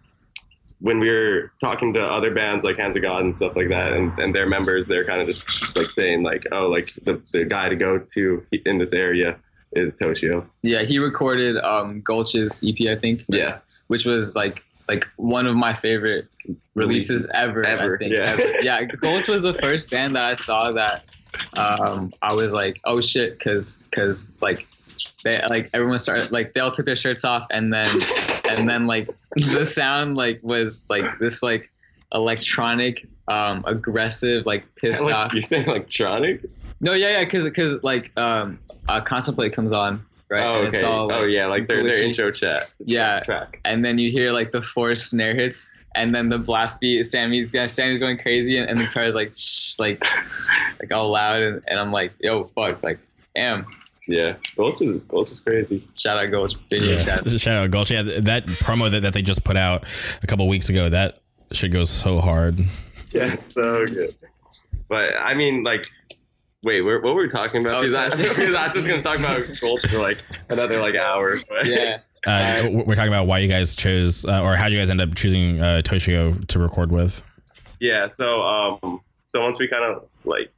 [0.79, 3.95] When we were talking to other bands like Hands of God and stuff like that,
[3.95, 7.47] and, and their members, they're kind of just like saying like, oh, like the, the
[7.47, 9.39] guy to go to in this area
[9.77, 10.47] is Toshio.
[10.63, 13.25] yeah, he recorded um Gulch's EP, I think.
[13.29, 13.59] Yeah.
[13.89, 16.29] which was like like one of my favorite
[16.75, 17.65] releases, Releases ever.
[17.65, 18.13] ever, I think.
[18.13, 18.37] yeah.
[18.39, 18.61] ever.
[18.63, 18.85] yeah.
[18.85, 21.05] Gulch was the first band that I saw that
[21.55, 24.67] um, I was like, oh shit, because because like
[25.25, 27.89] they like everyone started like they all took their shirts off and then
[28.49, 31.69] and then like the sound like was like this like
[32.15, 36.43] electronic um aggressive like pissed Like, off you're saying electronic?
[36.83, 38.59] No yeah yeah because because like um
[38.89, 40.85] uh, contemplate comes on right Oh, And okay.
[40.85, 42.69] all, like, oh, yeah, like their, their intro chat.
[42.81, 43.21] Yeah.
[43.21, 43.61] Track.
[43.65, 47.51] and then you hear like the four snare hits and then the blast beat sammy's
[47.51, 50.05] going sammy's going crazy and, and the guitar is like shh, like
[50.81, 52.99] like all loud and, and i'm like yo fuck like
[53.37, 53.67] am.
[54.09, 54.37] Yeah.
[54.57, 55.85] Gulch is, Gulch is crazy.
[55.99, 57.05] shout out Gulch video Yeah.
[57.05, 57.91] chat This is Shadow Gulch.
[57.91, 59.85] Yeah, that promo that, that they just put out
[60.23, 61.19] a couple weeks ago, that
[61.53, 62.57] shit goes so hard.
[63.11, 64.15] Yeah, so good.
[64.89, 65.89] But, I mean, like,
[66.67, 67.77] wait, we're, what were we talking about?
[67.77, 68.23] Oh, Because I, sorry.
[68.29, 70.19] because I was just going to talk about Gulch for like
[70.51, 71.37] another like hour.
[71.49, 74.77] But yeah Uh, Uh, we're talking about why you guys chose, uh, or how you
[74.77, 77.23] guys end up choosing uh, Toshio to record with.
[77.79, 80.51] yeah, so, um, so once we kind of like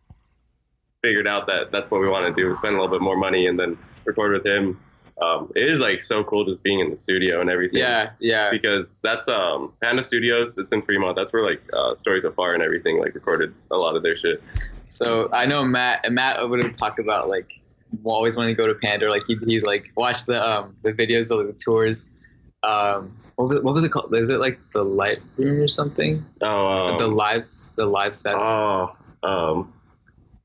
[1.02, 3.46] figured out that that's what we want to do, spend a little bit more money
[3.46, 4.80] and then record with him.
[5.20, 7.80] Um, it is like so cool just being in the studio and everything.
[7.80, 10.56] yeah yeah because that's um Panda Studios.
[10.58, 11.16] It's in Fremont.
[11.16, 14.16] That's where like uh, Stories of Far and everything like recorded a lot of their
[14.16, 14.42] shit.
[14.88, 17.50] So i know matt and matt would talk about like
[18.04, 21.30] always wanting to go to panda like he'd, he'd like watch the um the videos
[21.30, 22.10] of the tours
[22.62, 26.24] um what was, what was it called is it like the light room or something
[26.42, 29.72] Oh, um, the lives the live sets oh, um,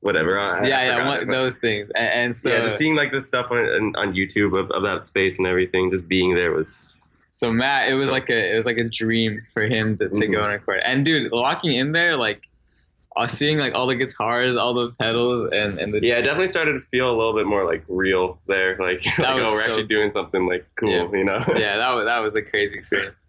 [0.00, 0.38] whatever.
[0.38, 3.26] I, I yeah, yeah, one, those things, and, and so yeah, just seeing like this
[3.26, 3.58] stuff on,
[3.96, 6.96] on, YouTube of, of that space and everything, just being there was
[7.30, 10.08] so Matt, it was so- like a it was like a dream for him to,
[10.08, 10.32] to Mhm.
[10.32, 10.80] go and record.
[10.84, 12.46] And dude, walking in there, like
[13.16, 16.48] uh, seeing like all the guitars, all the pedals, and and the Yeah, it definitely
[16.48, 18.76] started to feel a little bit more like real there.
[18.80, 21.08] Like, like oh, we're so- actually doing something like cool, Yeah.
[21.12, 21.44] you know?
[21.56, 23.26] yeah, that was that was a crazy experience.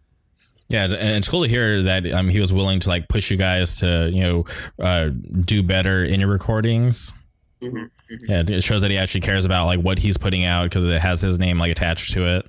[0.68, 3.38] Yeah, and it's cool to hear that um, he was willing to like push you
[3.38, 4.46] guys to you know
[4.80, 5.10] uh,
[5.42, 7.14] do better in your recordings.
[7.62, 7.90] Mhm.
[8.28, 11.02] Yeah, it shows that he actually cares about like what he's putting out because it
[11.02, 12.48] has his name like attached to it.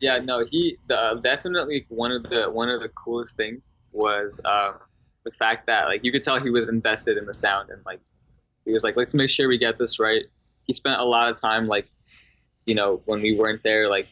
[0.00, 4.74] Yeah, no, he the, definitely one of the one of the coolest things was um,
[5.24, 8.00] the fact that like you could tell he was invested in the sound and like
[8.64, 10.24] he was like, let's make sure we get this right.
[10.64, 11.88] He spent a lot of time like,
[12.66, 14.08] you know, when we weren't there, like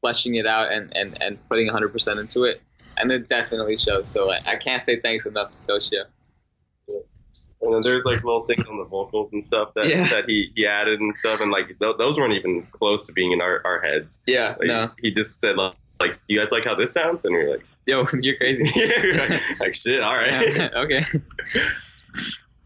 [0.00, 2.60] fleshing it out and and and putting 100% into it,
[2.96, 4.08] and it definitely shows.
[4.08, 6.04] So like, I can't say thanks enough to Toshio.
[7.62, 10.08] And then there's like little things on the vocals and stuff that, Yeah.
[10.08, 11.40] that he, he added and stuff.
[11.42, 14.16] And like, th- those weren't even close to being in our, our heads.
[14.26, 17.24] Yeah, Like, no, He just said, like, like, you guys like how this sounds?
[17.24, 18.64] And we are like, yo, you're crazy.
[18.74, 20.56] yeah, like, like, shit, all right.
[20.56, 21.04] Yeah, okay.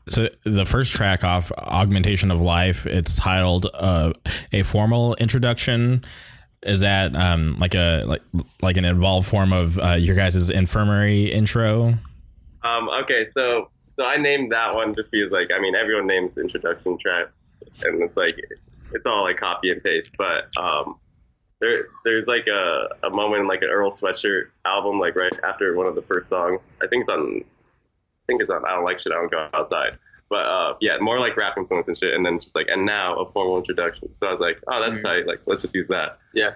[0.08, 4.12] So the first track off "Augmentation of Life," it's titled uh,
[4.52, 6.02] "A Formal Introduction."
[6.62, 8.22] Is that um, like a like
[8.62, 11.94] like an involved form of uh, your guys' infirmary intro?
[12.62, 16.36] Um, okay, so so I named that one just because like I mean everyone names
[16.36, 17.32] introduction tracks
[17.84, 18.38] and it's like
[18.92, 20.96] it's all like copy and paste, but um,
[21.64, 25.74] there there's like a, a moment in like an Earl Sweatshirt album like right after
[25.76, 26.68] one of the first songs.
[26.82, 29.48] I think it's on I think it's on I don't like shit I don't go
[29.54, 29.98] outside.
[30.30, 33.16] But uh, yeah, more like rap influence and shit, and then just like and now
[33.18, 34.14] a formal introduction.
[34.16, 35.02] So I was like, oh, that's Mhm.
[35.02, 35.26] tight.
[35.26, 36.18] Like let's just use that.
[36.32, 36.54] Yeah.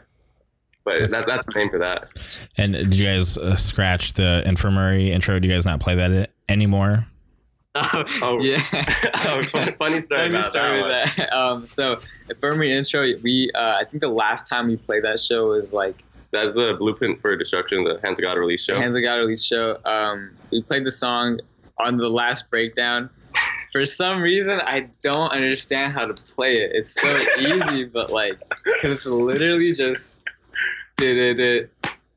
[0.84, 2.08] But that, that's my name for that.
[2.56, 5.38] And did you guys uh, scratch the infirmary intro?
[5.38, 7.06] Do you guys not play that anymore?
[8.22, 8.38] Oh.
[8.40, 8.58] yeah.
[9.26, 11.04] oh, funny, funny story Funny about story that.
[11.06, 11.32] with that.
[11.38, 15.48] Um, so Infirmary intro, we uh, I think the last time we played that show
[15.48, 18.76] was like That's the Blueprint for Destruction, the Hands of God release show.
[18.76, 19.78] Hands of God release show.
[19.84, 21.40] Um, we played the song
[21.78, 23.10] on the last breakdown.
[23.72, 26.72] For some reason, I don't understand how to play it.
[26.74, 27.08] It's so
[27.38, 28.40] easy, but like,
[28.80, 30.22] cause it's literally just
[30.96, 31.70] did it, it,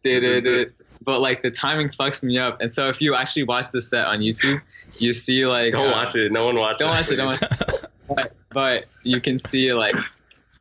[0.03, 0.74] did it, it.
[1.03, 2.62] But like the timing fucks me up.
[2.62, 4.62] And so if you actually watch the set on YouTube,
[5.00, 6.32] you see like Don't uh, watch it.
[6.32, 6.96] No one watch Don't it.
[6.98, 7.16] watch it.
[7.18, 7.86] Don't watch it.
[8.14, 9.96] But, but you can see like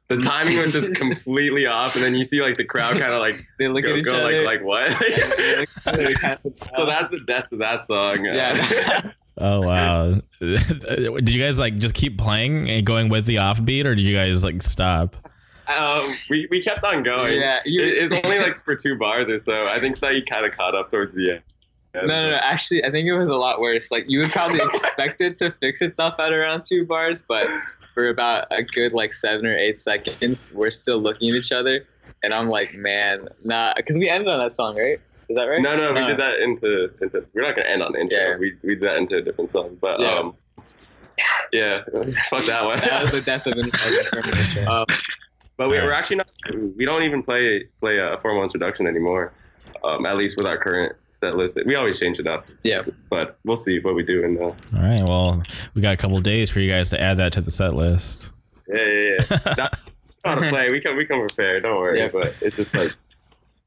[0.06, 3.18] The timing was just completely off, and then you see like the crowd kind of
[3.20, 4.42] like they look go, at each go other.
[4.42, 4.90] like like what?
[5.00, 8.24] They look at each other, kind of so that's the death of that song.
[8.24, 9.10] Yeah.
[9.38, 10.20] Oh wow!
[10.38, 14.14] did you guys like just keep playing and going with the offbeat, or did you
[14.14, 15.16] guys like stop?
[15.66, 17.40] um, we we kept on going.
[17.40, 19.66] Yeah, you- it, it's only like for two bars or so.
[19.66, 21.42] I think Saeed kind of caught up towards the end.
[21.94, 22.36] No, no, no.
[22.42, 23.90] Actually, I think it was a lot worse.
[23.90, 27.46] Like you would probably expect it to fix itself at around two bars, but
[27.94, 31.84] for about a good like seven or eight seconds, we're still looking at each other,
[32.22, 35.00] and I'm like, man, nah, because we ended on that song, right?
[35.28, 35.60] Is that right?
[35.60, 37.26] No, no, we Uh, did that into into.
[37.34, 38.18] We're not gonna end on intro.
[38.18, 38.36] Yeah.
[38.36, 40.18] We we did that into a different song, but Yeah.
[40.18, 40.34] um,
[41.52, 41.82] yeah,
[42.28, 42.78] fuck that one.
[42.78, 44.86] That was the death of an um,
[45.56, 46.30] But we, we're actually not.
[46.76, 49.32] We don't even play play a formal introduction anymore.
[49.84, 52.46] Um, at least with our current set list, we always change it up.
[52.62, 52.82] Yeah.
[53.08, 54.24] But we'll see what we do.
[54.24, 55.02] And uh, All right.
[55.06, 55.42] Well,
[55.74, 58.32] we got a couple days for you guys to add that to the set list.
[58.68, 59.54] yeah, yeah, yeah.
[59.58, 59.78] not,
[60.24, 60.70] not to play.
[60.70, 61.62] We can we come prepared.
[61.64, 61.98] Don't worry.
[61.98, 62.08] Yeah.
[62.12, 62.92] But it's just like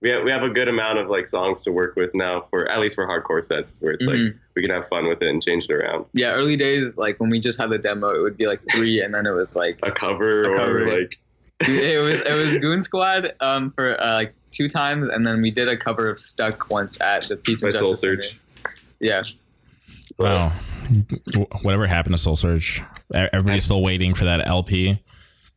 [0.01, 2.69] we have we have a good amount of like songs to work with now for
[2.69, 4.37] at least for hardcore sets where it's like Mhm.
[4.55, 6.05] we can have fun with it and change it around.
[6.13, 9.01] yeah, early days, like when we just had the demo, it would be like three,
[9.01, 10.93] and then it was like A cover A or cover, yeah.
[10.93, 11.19] like
[11.69, 15.51] it was it was Goon Squad um for uh, like two times, and then we
[15.51, 18.23] did a cover of Stuck once at the Pizza By Justice Soul Search.
[18.23, 18.75] Center.
[18.99, 19.21] Yeah,
[20.19, 20.49] Wow.
[21.63, 22.81] Whatever happened to Soul Search?
[23.13, 25.01] Everybody's still waiting for that LP.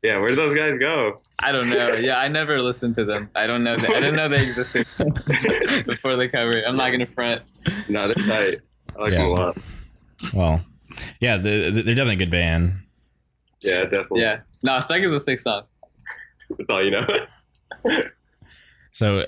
[0.02, 0.18] yeah.
[0.18, 1.20] Where did those guys go?
[1.40, 1.92] I don't know.
[2.00, 3.28] Yeah, I never listened to them.
[3.34, 3.76] I don't know.
[3.76, 4.86] That, I didn't know they existed
[5.86, 6.62] before the cover.
[6.66, 7.42] I'm not gonna front.
[7.88, 8.60] No, they're tight.
[8.96, 9.18] I like Yeah.
[9.18, 9.58] them a lot.
[10.32, 10.64] Well,
[11.20, 12.72] yeah, they're, they're definitely a good band.
[13.60, 14.22] Yeah, definitely.
[14.22, 15.64] Yeah, no, Stuck is a sick song.
[16.56, 17.06] That's all you know.
[18.96, 19.26] So,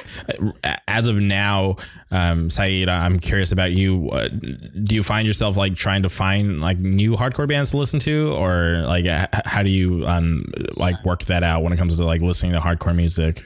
[0.65, 1.77] uh, as of now,
[2.11, 4.09] um, Saeed, I'm curious about you.
[4.09, 8.01] Uh, do you find yourself like trying to find like new hardcore bands to listen
[8.01, 10.47] to, or like h- how do you um
[10.77, 13.43] like work that out when it comes to like listening to hardcore music?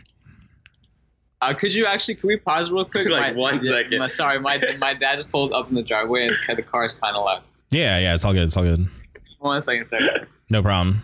[1.41, 2.15] Uh, could you actually?
[2.15, 3.09] Could we pause real quick?
[3.11, 3.99] Like My- one yeah, second.
[3.99, 6.95] my- sorry, my my dad just pulled up in the driveway and the car is
[6.95, 7.43] kind of loud.
[7.73, 8.45] Yeah, yeah, it's all good.
[8.45, 8.87] It's all good.
[9.41, 10.09] One second, sorry.
[10.51, 11.03] No problem.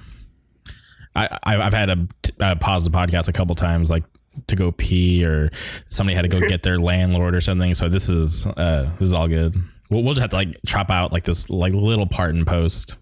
[1.16, 4.04] I I- I've had to uh, pause the podcast a couple times, like
[4.46, 5.50] to go pee or
[5.88, 7.74] somebody had to go get their landlord or something.
[7.74, 9.54] So this is uh this is all good.
[9.90, 12.96] We'll, we'll just have to like chop out like this like little part in post.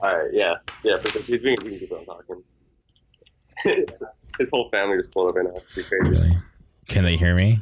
[0.00, 0.96] All right, yeah, yeah.
[1.02, 2.42] But he's being we can keep on talking.
[4.38, 5.54] His whole family just pulled up right now.
[5.74, 6.08] It's crazy.
[6.10, 6.36] Really?
[6.88, 7.58] Can they hear me?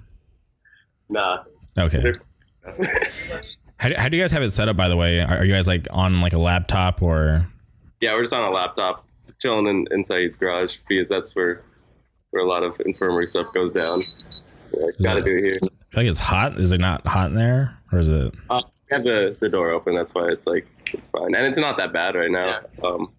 [1.08, 1.44] Nah.
[1.78, 2.12] Okay.
[3.78, 4.76] How, do- how do you guys have it set up?
[4.76, 7.46] By the way, are, are you guys like on like a laptop or?
[8.00, 9.06] Yeah, we're just on a laptop,
[9.40, 11.62] chilling in, in Saeed's garage because that's where
[12.34, 14.02] where a lot of infirmary stuff goes down.
[14.72, 15.58] Yeah, gotta that- do it here.
[15.62, 16.58] I feel like it's hot.
[16.58, 18.34] Is it not hot in there, or is it?
[18.50, 18.60] Uh,
[18.90, 19.94] we have the, the door open.
[19.94, 22.60] That's why it's like it's fine, and it's not that bad right now.
[22.82, 23.12] Um,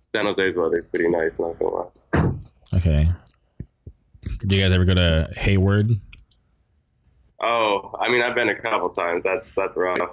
[0.00, 1.32] San Jose's weather is pretty nice.
[1.38, 2.32] Not gonna lie.
[2.76, 3.10] Okay.
[4.46, 5.90] Do you guys ever go to Hayward?
[7.40, 9.24] Oh, I mean, I've been a couple times.
[9.24, 9.98] That's that's rough.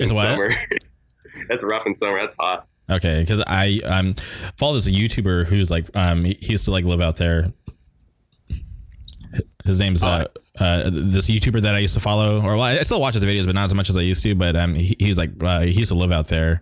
[0.00, 0.26] It's what?
[0.28, 0.54] Summer.
[1.48, 2.20] that's rough in summer.
[2.20, 2.66] That's hot.
[2.90, 4.14] Okay, because I um
[4.56, 7.52] follow this YouTuber who's like um he, he used to like live out there.
[9.64, 10.26] His name's uh,
[10.60, 13.46] uh this YouTuber that I used to follow, or well, I still watch his videos,
[13.46, 14.34] but not as much as I used to.
[14.34, 16.60] But um he, he's like uh, he used to live out there.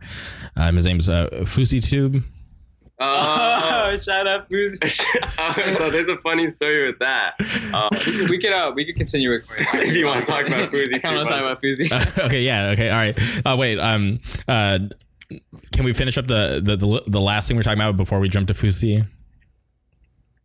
[0.56, 2.22] Um his name's uh FusiTube.
[3.00, 4.86] Uh, shout out Boozy.
[4.88, 7.34] so there's a funny story with that.
[7.74, 7.88] Uh,
[8.30, 9.66] we could uh we could continue recording.
[9.88, 11.88] If you wanna talk about Boozy I kind of want to talk about Boozy.
[12.26, 13.18] okay, yeah, okay, all right.
[13.44, 14.78] Uh, wait, um, uh,
[15.72, 18.28] can we finish up the, the the the last thing we're talking about before we
[18.28, 19.06] jump to Fousey?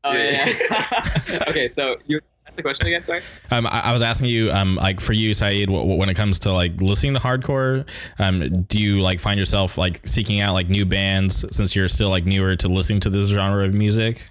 [0.03, 0.53] Oh Yeah.
[0.69, 1.43] yeah.
[1.49, 3.03] okay, so you ask the question again.
[3.03, 3.21] Sorry.
[3.51, 6.13] Um, I, I was asking you, um, like for you, Saeed, w- w- when it
[6.15, 7.87] comes to like listening to hardcore,
[8.19, 12.09] um, do you like find yourself like seeking out like new bands since you're still
[12.09, 14.25] like newer to listening to this genre of music?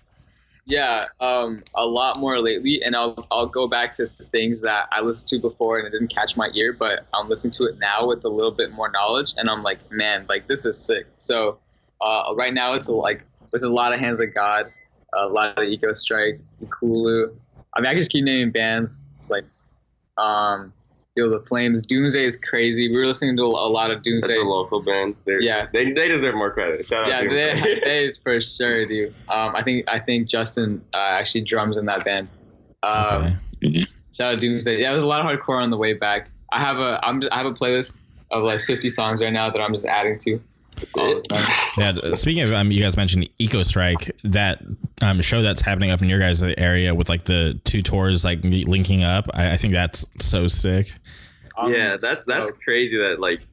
[0.68, 5.00] Yeah, um, a lot more lately, and I'll I'll go back to things that I
[5.00, 8.08] listened to before and it didn't catch my ear, but I'm listening to it now
[8.08, 11.06] with a little bit more knowledge, and I'm like, man, like this is sick.
[11.18, 11.58] So
[12.00, 14.72] uh, right now it's like there's a lot of Hands of God,
[15.14, 17.32] a lot of Ecostrike, Kulu.
[17.74, 19.44] I mean, I just keep naming bands like
[20.18, 20.72] um,
[21.16, 21.80] Feel the Flames.
[21.80, 22.90] Doomsday is crazy.
[22.90, 24.34] We were listening to a lot of Doomsday.
[24.34, 25.16] that's a local band.
[25.24, 25.66] They're, Yeah.
[25.72, 26.84] they, they deserve more credit.
[26.86, 29.06] Shout out yeah, to they, they for sure do.
[29.30, 32.28] Um, I think I think Justin uh, actually drums in that band.
[32.82, 33.86] Um, Okay.
[34.12, 34.80] Shout out Doomsday.
[34.82, 36.28] Yeah, was a lot of hardcore on the way back.
[36.52, 38.00] I have a I'm just, I have a playlist
[38.30, 40.38] of like 50 songs right now that I'm just adding to.
[40.76, 41.26] That's it.
[41.78, 42.14] Yeah.
[42.14, 44.62] Speaking of, um, you guys mentioned Ecostrike, that
[45.02, 48.44] um show that's happening up in your guys' area with like the two tours like
[48.44, 49.28] me- linking up.
[49.34, 50.92] I, I think that's so sick.
[51.58, 52.62] I'm yeah, that's that's stoked.
[52.64, 52.96] crazy.
[52.98, 53.46] That like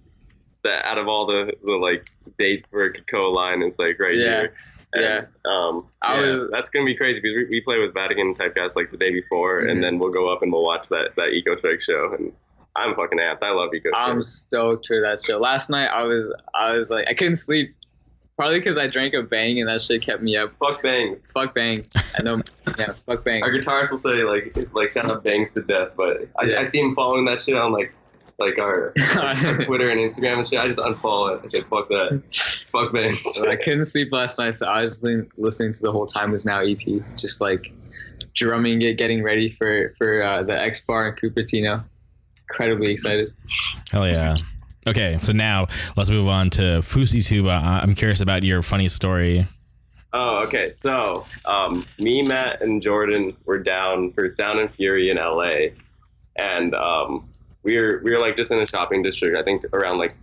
[0.64, 2.06] that out of all the the like
[2.38, 4.30] dates where it could co-align is like right Yeah.
[4.42, 4.54] here.
[4.96, 8.36] And, Um, I yeah, was- that's gonna be crazy because we, we play with Vatican
[8.36, 9.72] typecast like the day before, Mhm.
[9.72, 12.32] and then we'll go up and we'll watch that that Ecostrike show, and
[12.76, 13.44] I'm fucking amped.
[13.44, 13.92] I love Ecostrike.
[13.94, 15.38] I'm stoked for that show.
[15.38, 17.76] Last night I was I was like I couldn't sleep,
[18.36, 20.54] probably because I drank a bang and that shit kept me up.
[20.60, 21.30] Fuck bangs.
[21.34, 21.86] Fuck bang.
[22.18, 22.42] I know.
[22.80, 22.94] yeah.
[23.06, 23.44] Fuck bang.
[23.44, 26.60] Our guitarist will say like like shout out bangs to death, but I, Yeah.
[26.60, 27.96] I see him following that shit on like
[28.40, 30.60] like our, our Twitter and Instagram and shit.
[30.60, 31.42] I just unfollow it.
[31.44, 32.24] I say fuck that.
[32.72, 33.24] Fuck bangs.
[33.48, 36.44] I couldn't sleep last night, so I was listening, listening to the whole time is
[36.44, 36.80] now EP,
[37.16, 37.72] just like
[38.34, 41.84] drumming it, getting ready for for uh, the X Bar in Cupertino.
[42.54, 43.32] Incredibly excited.
[43.92, 44.36] Hell yeah.
[44.86, 45.66] Okay, so now
[45.98, 47.50] let's move on to FouseyTube.
[47.50, 49.48] I- I'm curious about your funny story.
[50.16, 50.70] Oh, okay.
[50.70, 55.70] So, um, me, Matt, and Jordan were down for Sound and Fury in LA,
[56.36, 57.28] and um,
[57.64, 59.36] we were we were like just in a shopping district.
[59.36, 60.14] I think around like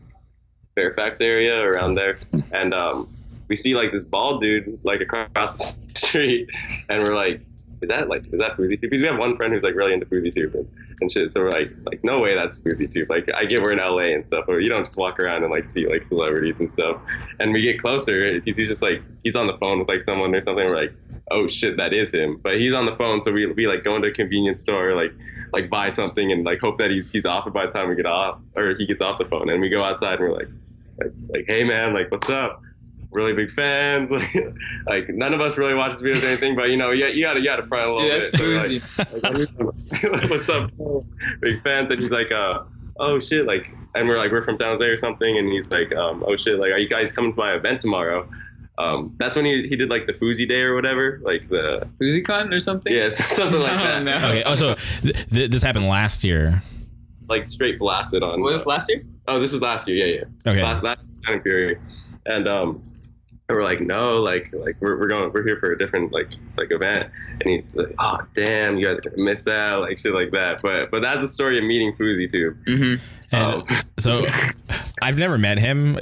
[0.76, 2.18] Fairfax area, around there,
[2.53, 3.09] and um,
[3.49, 6.49] we see like this bald dude like across the street,
[6.89, 7.41] and we're like,
[7.83, 10.07] "Is that like is that FouseyTube?" Because we have one friend who's like really into
[10.07, 10.68] FouseyTube and,
[11.01, 11.33] and shit.
[11.33, 13.09] So we're like, like no way that's FouseyTube.
[13.09, 15.53] Like I get we're in LA and stuff, but you don't just walk around and
[15.53, 17.01] like see like celebrities and stuff.
[17.39, 20.41] And we get closer, he's just like he's on the phone with like someone or
[20.41, 20.64] something.
[20.64, 20.93] We're like,
[21.31, 22.41] oh shit, that is him.
[22.43, 25.12] But he's on the phone, so we we like go into a convenience store, like
[25.53, 28.07] like buy something and like hope that he's he's off by the time we get
[28.07, 29.49] off or he gets off the phone.
[29.49, 30.49] And we go outside and we're like,
[30.99, 32.62] like, like hey man, like what's up?
[33.12, 34.11] Really big fans.
[34.20, 34.34] Like,
[34.86, 37.40] like none of us really watches videos or anything, but you know, you, you gotta
[37.40, 38.40] you gotta front a little Dude, that's bit.
[38.40, 40.70] So we're like, like, what's up,
[41.40, 41.90] big fans?
[41.90, 42.62] And he's like, uh,
[42.98, 45.94] oh shit, like, and we're like, we're from San Jose or something, and he's like,
[45.94, 48.28] um, oh shit, like, are you guys coming to my event tomorrow?
[48.78, 52.54] Um, that's when he, he did like the Fousey Day or whatever, like the FouseyCon
[52.54, 52.92] or something?
[52.92, 54.16] yeah, something like that, don't know.
[54.16, 54.42] Okay.
[54.46, 56.62] Oh, so th- th- this happened last year.
[57.28, 58.40] like straight blasted on.
[58.40, 59.02] Was this last year?
[59.28, 60.50] oh, this was last year, yeah, yeah.
[60.50, 60.62] Okay.
[60.62, 61.78] last last time period,
[62.26, 62.82] and um,
[63.51, 66.28] and we're like, no, like like we're, we're going, we're here for a different like
[66.57, 70.14] like event, and he's like, oh damn, you guys are gonna miss out, like shit
[70.14, 70.62] like that.
[70.62, 72.64] But but that's the story of meeting FouseyTube.
[72.64, 73.05] Mm-hmm.
[73.32, 73.64] And Um,
[73.98, 74.26] so
[75.03, 75.98] I've never met him.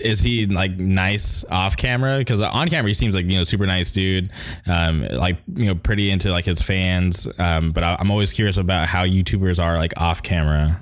[0.00, 2.18] Is he like nice off camera?
[2.18, 4.30] Because on camera he seems like you know super nice dude,
[4.66, 7.28] um, like you know pretty into like his fans.
[7.38, 10.80] Um, but I, I'm always curious about how YouTubers are like off camera.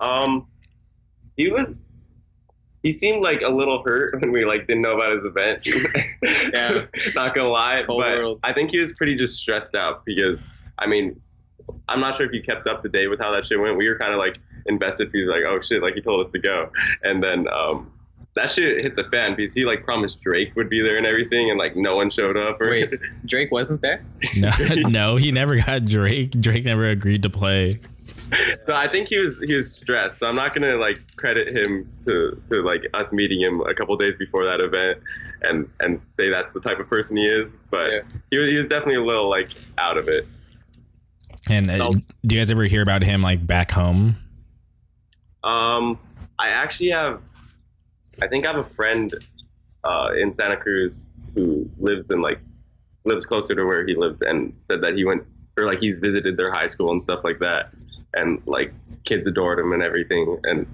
[0.00, 0.46] Um,
[1.36, 1.88] he was.
[2.82, 5.68] He seemed like a little hurt when we like didn't know about his event.
[6.52, 6.86] Yeah.
[7.14, 8.40] not gonna lie, Cold but world.
[8.42, 11.20] I think he was pretty just stressed out because I mean,
[11.88, 13.76] I'm not sure if you kept up to date with how that shit went.
[13.76, 16.38] We were kind of like invested because like, oh shit, like he told us to
[16.38, 16.70] go,
[17.02, 17.90] and then um,
[18.34, 21.50] that shit hit the fan because he like promised Drake would be there and everything,
[21.50, 22.60] and like no one showed up.
[22.60, 22.90] Or, Wait,
[23.26, 24.04] Drake wasn't there?
[24.36, 24.50] No,
[24.88, 26.32] no, he never got Drake.
[26.32, 27.80] Drake never agreed to play.
[28.62, 30.18] so I think he was he was stressed.
[30.18, 33.96] So I'm not gonna like credit him to, to like us meeting him a couple
[33.96, 35.00] days before that event
[35.42, 37.58] and and say that's the type of person he is.
[37.70, 38.00] But Yeah.
[38.30, 40.26] he, was, he was definitely a little like out of it.
[41.50, 41.88] And uh,
[42.26, 44.16] do you guys ever hear about him like back home?
[45.44, 45.98] Um,
[46.38, 47.22] I actually have,
[48.20, 49.14] I think I have a friend
[49.84, 52.40] uh, in Santa Cruz who lives in like
[53.04, 55.22] lives closer to where he lives and said that he went
[55.56, 57.70] or like he's visited their high school and stuff like that,
[58.14, 58.72] and like
[59.04, 60.38] kids adored him and everything.
[60.44, 60.66] And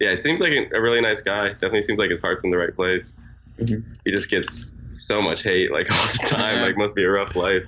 [0.00, 1.48] yeah, it seems like a, a really nice guy.
[1.50, 3.18] Definitely seems like his heart's in the right place.
[3.58, 3.84] Mhm.
[4.04, 6.60] He just gets so much hate like all the time.
[6.62, 7.62] Like must be a rough life.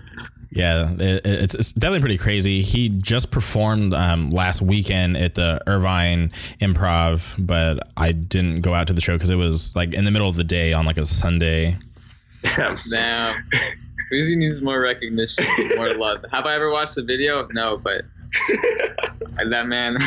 [0.53, 2.61] Yeah, it, it's, it's definitely pretty crazy.
[2.61, 8.89] He just performed um, last weekend at the Irvine Improv, but I didn't go out
[8.89, 10.99] to the show because it was like in the middle of the day on like
[10.99, 11.77] a Sunday.
[12.43, 12.77] Damn.
[14.13, 15.45] Uzi needs more recognition,
[15.77, 16.25] more love.
[16.33, 17.47] Have I ever watched the video?
[17.53, 18.03] No, but
[19.51, 19.99] that man,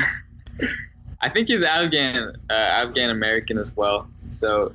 [1.22, 4.08] I think he's Afghan, uh, Afghan American as well.
[4.30, 4.74] So,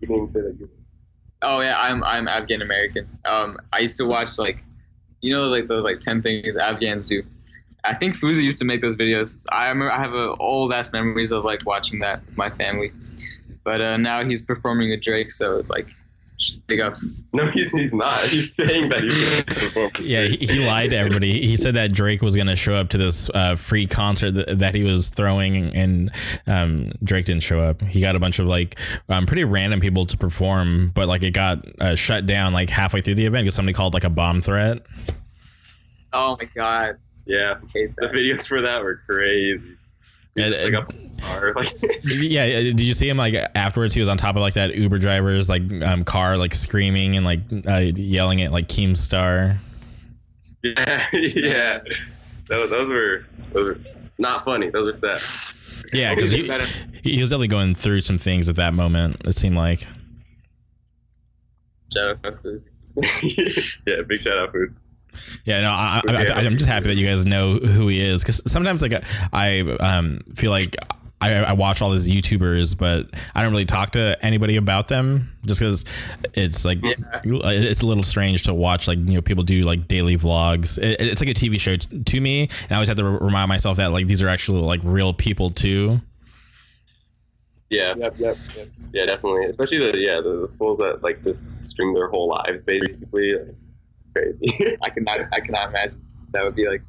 [0.00, 0.56] you didn't even say that.
[0.58, 0.70] You-
[1.42, 3.06] oh yeah, I'm I'm Afghan American.
[3.24, 4.62] Um, I used to watch like,
[5.20, 7.22] you know, like those like ten things Afghans do.
[7.84, 9.40] I think Fousey used to make those videos.
[9.40, 12.50] So I remember I have a old ass memories of like watching that with my
[12.50, 12.92] family.
[13.64, 15.88] But uh, now he's performing with Drake, so like,
[16.66, 17.10] big ups.
[17.32, 18.20] No, he's, he's not.
[18.24, 19.90] He's saying that he's going to perform.
[20.00, 21.46] Yeah, he, he lied to everybody.
[21.46, 24.58] He said that Drake was going to show up to this uh, free concert that,
[24.58, 26.10] that he was throwing, and
[26.46, 27.82] um, Drake didn't show up.
[27.82, 28.78] He got a bunch of like
[29.08, 33.00] um, pretty random people to perform, but like it got uh, shut down like halfway
[33.00, 34.82] through the event because somebody called like a bomb threat.
[36.12, 39.75] Oh my god, Yeah, the videos for that were crazy.
[40.36, 41.72] Yeah, like up car, like
[42.04, 43.94] yeah, uh, did you see him like afterwards?
[43.94, 47.24] He was on top of like that Uber driver's like um, car, like screaming and
[47.24, 49.56] like uh, yelling at like Keemstar.
[50.62, 51.80] yeah, yeah.
[52.48, 53.84] Those, those were those were
[54.18, 54.70] not funny.
[54.70, 55.18] Those were sad.
[55.92, 56.42] Yeah, because he,
[57.02, 59.16] he was definitely going through some things at that moment.
[59.24, 59.86] It seemed like.
[61.92, 62.34] Shout out
[63.22, 64.68] yeah, big shout out for
[65.44, 68.22] Yeah, no, I, I, I, I'm just happy that you guys know who he is
[68.22, 70.76] because sometimes like I um feel like
[71.18, 75.32] I, I watch all these YouTubers, but I don't really talk to anybody about them
[75.46, 75.84] just because
[76.34, 76.94] it's like Yeah.
[77.24, 80.76] it's a little strange to watch like you know people do like daily vlogs.
[80.78, 83.18] It, it's like a TV show t- to me, and I always have to re-
[83.22, 86.02] remind myself that like these are actually like real people too.
[87.70, 88.68] yeah, Yep, yep, yep.
[88.92, 89.46] yeah, definitely.
[89.46, 93.32] Especially the yeah the, the fools that like just string their whole lives basically.
[93.34, 93.54] Like,
[94.16, 94.76] crazy.
[94.82, 96.02] I cannot, I cannot imagine.
[96.32, 96.82] That would be like,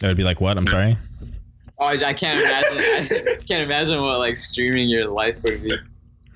[0.00, 0.56] That would be like what?
[0.56, 0.96] I'm sorry.
[1.78, 2.78] oh, I, I can't imagine.
[2.78, 3.02] I
[3.34, 5.72] just can't imagine what like streaming your life would be.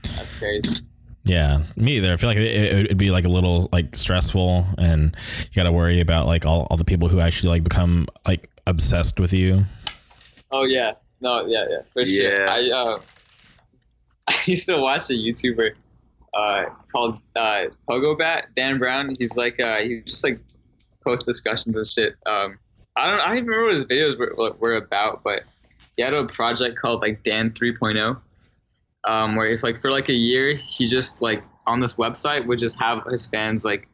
[0.03, 0.83] That's crazy.
[1.25, 2.13] Yeah, me either.
[2.13, 5.65] I feel like it, it, it'd be like a little like stressful, and you got
[5.65, 9.33] to worry about like all, all the people who actually like become like obsessed with
[9.35, 9.65] you.
[10.51, 12.47] Oh yeah, no, yeah, yeah, for sure.
[12.47, 12.51] Yeah.
[12.51, 13.01] I uh,
[14.29, 15.75] I used to watch a YouTuber
[16.35, 19.13] uh called uh Pogobat Dan Brown.
[19.19, 20.41] He's like uh he just like
[21.05, 22.15] post discussions and shit.
[22.27, 22.59] Um,
[22.97, 25.43] I don't I don't even remember what his videos were were about, but
[25.97, 28.21] he had a project called like Dan 3.0.
[29.05, 32.59] Um, where if like for like a year he just like on this website would
[32.59, 33.89] just have his fans like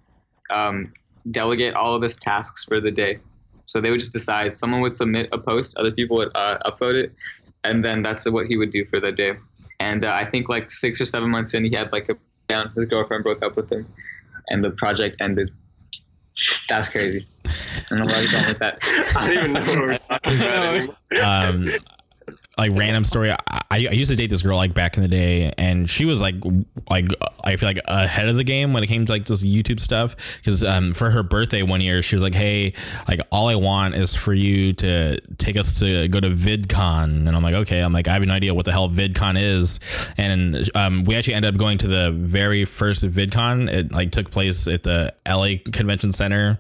[0.51, 0.93] um
[1.31, 3.19] delegate all of his tasks for the day.
[3.67, 4.55] So they would just decide.
[4.55, 7.15] Someone would submit a post, other people would uh, upload it,
[7.65, 9.33] and then that's what he would do for the day.
[9.81, 12.17] And uh, I think like six or seven months in, he had like a
[12.49, 12.71] down.
[12.75, 13.87] His girlfriend broke up with him,
[14.49, 15.51] and the project ended.
[16.69, 17.27] That's crazy.
[17.45, 17.51] I
[17.89, 18.79] don't know why you're going with that.
[19.17, 20.99] I don't even know what we're talking about.
[21.23, 21.71] Um,
[22.57, 23.33] like random story.
[23.33, 26.21] I, I used to date this girl like back in the day, and she was
[26.21, 26.37] like
[26.89, 27.07] like
[27.43, 30.17] I feel like ahead of the game when it came to like this YouTube stuff.
[30.37, 32.75] Because um, for her birthday one year, she was like, "Hey,
[33.09, 37.37] like all I want is for you to take us to go to VidCon." And
[37.37, 40.69] I'm like, "Okay." I'm like, I have no idea what the hell VidCon is, and
[40.75, 43.71] um, we actually ended up going to the very first VidCon.
[43.71, 46.59] It like took place at the LA Convention Center.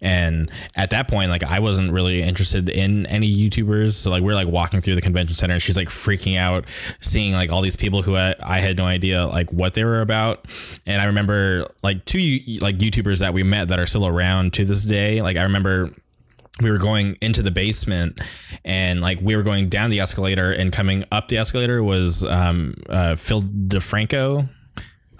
[0.00, 3.92] And at that point, like I wasn't really interested in any YouTubers.
[3.92, 6.64] So like we're like walking through the convention center and she's like freaking out
[7.00, 10.00] seeing like all these people who I, I had no idea like what they were
[10.00, 10.46] about.
[10.86, 14.64] And I remember like two like YouTubers that we met that are still around to
[14.64, 15.20] this day.
[15.22, 15.90] Like I remember
[16.62, 18.20] we were going into the basement
[18.64, 22.74] and like we were going down the escalator and coming up the escalator was um
[22.88, 24.48] uh Phil DeFranco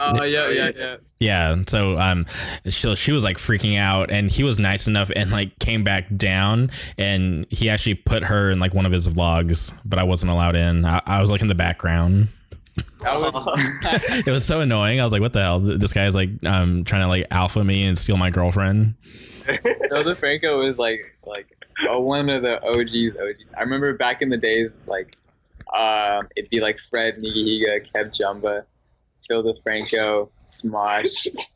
[0.03, 0.97] Oh yeah, yeah, yeah.
[1.19, 2.25] Yeah, so um,
[2.67, 6.07] so she was like freaking out, and he was nice enough and like came back
[6.17, 10.33] down, and he actually put her in like one of his vlogs, but I wasn't
[10.33, 10.87] allowed in.
[10.87, 12.29] I, I was like in the background.
[13.03, 15.01] it was so annoying.
[15.01, 15.61] I was like, "What the hell?
[15.61, 18.95] This guy's like um trying to like alpha me and steal my girlfriend."
[19.91, 21.47] Zelda Franco was like like
[21.89, 23.17] oh, one of the OGs.
[23.17, 23.45] OGs.
[23.57, 25.17] I remember back in the days, like
[25.79, 28.65] um, it'd be like Fred Nigahiga, Kev Jumba,
[29.29, 31.27] Phil DeFranco, Smosh.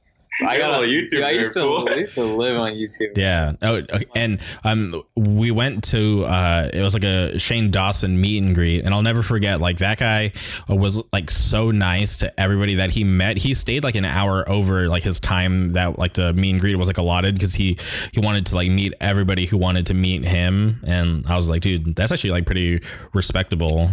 [0.43, 1.11] I got a YouTube.
[1.11, 1.89] Dude, I used to, cool.
[1.89, 3.16] I used to live on YouTube.
[3.16, 3.53] Yeah.
[3.62, 3.82] Oh,
[4.16, 8.85] and um, we went to uh, it was like a Shane Dawson meet and greet,
[8.85, 9.61] and I'll never forget.
[9.61, 10.32] Like that guy
[10.69, 13.36] was like so nice to everybody that he met.
[13.36, 16.77] He stayed like an hour over like his time that like the meet and greet
[16.77, 17.78] was like allotted because he
[18.12, 21.62] he wanted to like meet everybody who wanted to meet him, and I was like,
[21.62, 22.82] dude, that's actually like pretty
[23.12, 23.91] respectable.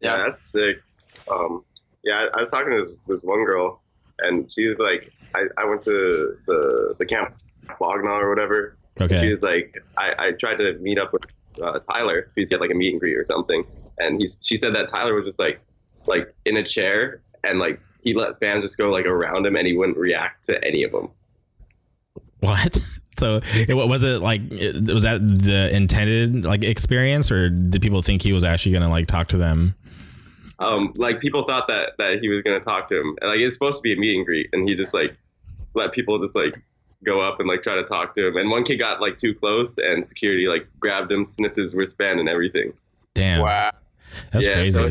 [0.00, 0.82] Yeah, that's sick.
[1.30, 1.62] Um,
[2.08, 3.82] yeah, I, I was talking to this, this one girl,
[4.20, 7.34] and she was like I, I went to the the camp
[7.80, 8.76] Bogna or whatever.
[9.00, 9.20] Okay.
[9.20, 11.22] She was like, I, I tried to meet up with
[11.62, 13.64] uh, Tyler because he had like a meet and greet or something,
[13.98, 15.60] and he's she said that Tyler was just like
[16.06, 19.66] like in a chair and like he let fans just go like around him and
[19.66, 21.10] he wouldn't react to any of them.
[22.40, 22.78] What?
[23.18, 28.22] So it, was it like was that the intended like experience or did people think
[28.22, 29.74] he was actually gonna like talk to them?
[30.58, 33.54] Um, like people thought that that he was gonna talk to him, and like it's
[33.54, 35.16] supposed to be a meet and greet, and he just like
[35.74, 36.60] let people just like
[37.04, 38.36] go up and like try to talk to him.
[38.36, 42.20] And one kid got like too close, and security like grabbed him, snipped his wristband,
[42.20, 42.72] and everything.
[43.14, 43.42] Damn.
[43.42, 43.72] Wow.
[44.32, 44.70] That's yeah, crazy.
[44.70, 44.88] So,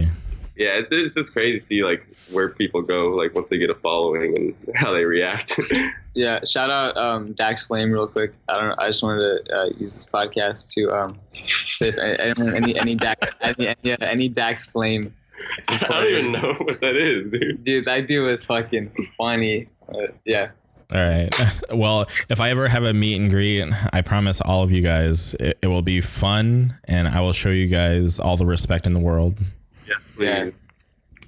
[0.55, 3.69] yeah, it's it's just crazy to see like where people go like once they get
[3.69, 5.59] a following and how they react.
[6.13, 8.33] yeah, shout out um, Dax Flame real quick.
[8.47, 8.79] I don't.
[8.79, 12.95] I just wanted to uh, use this podcast to um, say if any any, any
[12.95, 15.13] Dax any, any, any Dax Flame
[15.69, 17.63] I don't even know what that is, dude.
[17.63, 19.67] Dude, that dude was fucking funny.
[19.89, 20.51] Uh, yeah.
[20.93, 21.33] All right.
[21.73, 25.33] Well, if I ever have a meet and greet, I promise all of you guys
[25.35, 28.93] it, it will be fun and I will show you guys all the respect in
[28.93, 29.37] the world.
[29.85, 30.65] Yeah, please.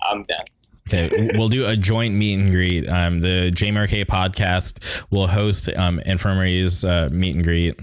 [0.01, 0.09] Yeah.
[0.09, 0.45] I'm down.
[0.91, 2.87] Okay, we'll do a joint meet and greet.
[2.87, 7.79] Um, the JMRK podcast will host um, Infirmary's uh, meet and greet.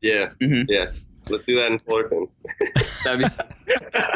[0.00, 0.62] Yeah, mm-hmm.
[0.68, 0.92] yeah.
[1.28, 2.28] Let's do that in Fullerton.
[3.04, 3.74] that'd be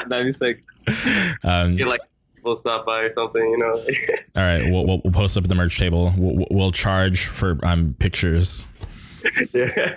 [0.08, 0.62] that'd be sick.
[1.44, 2.00] Um, Get like
[2.36, 3.74] people stop by or something, you know.
[4.36, 6.12] all right, we'll, we'll, we'll post up at the merch table.
[6.16, 8.66] We'll, we'll charge for um pictures.
[9.52, 9.96] yeah.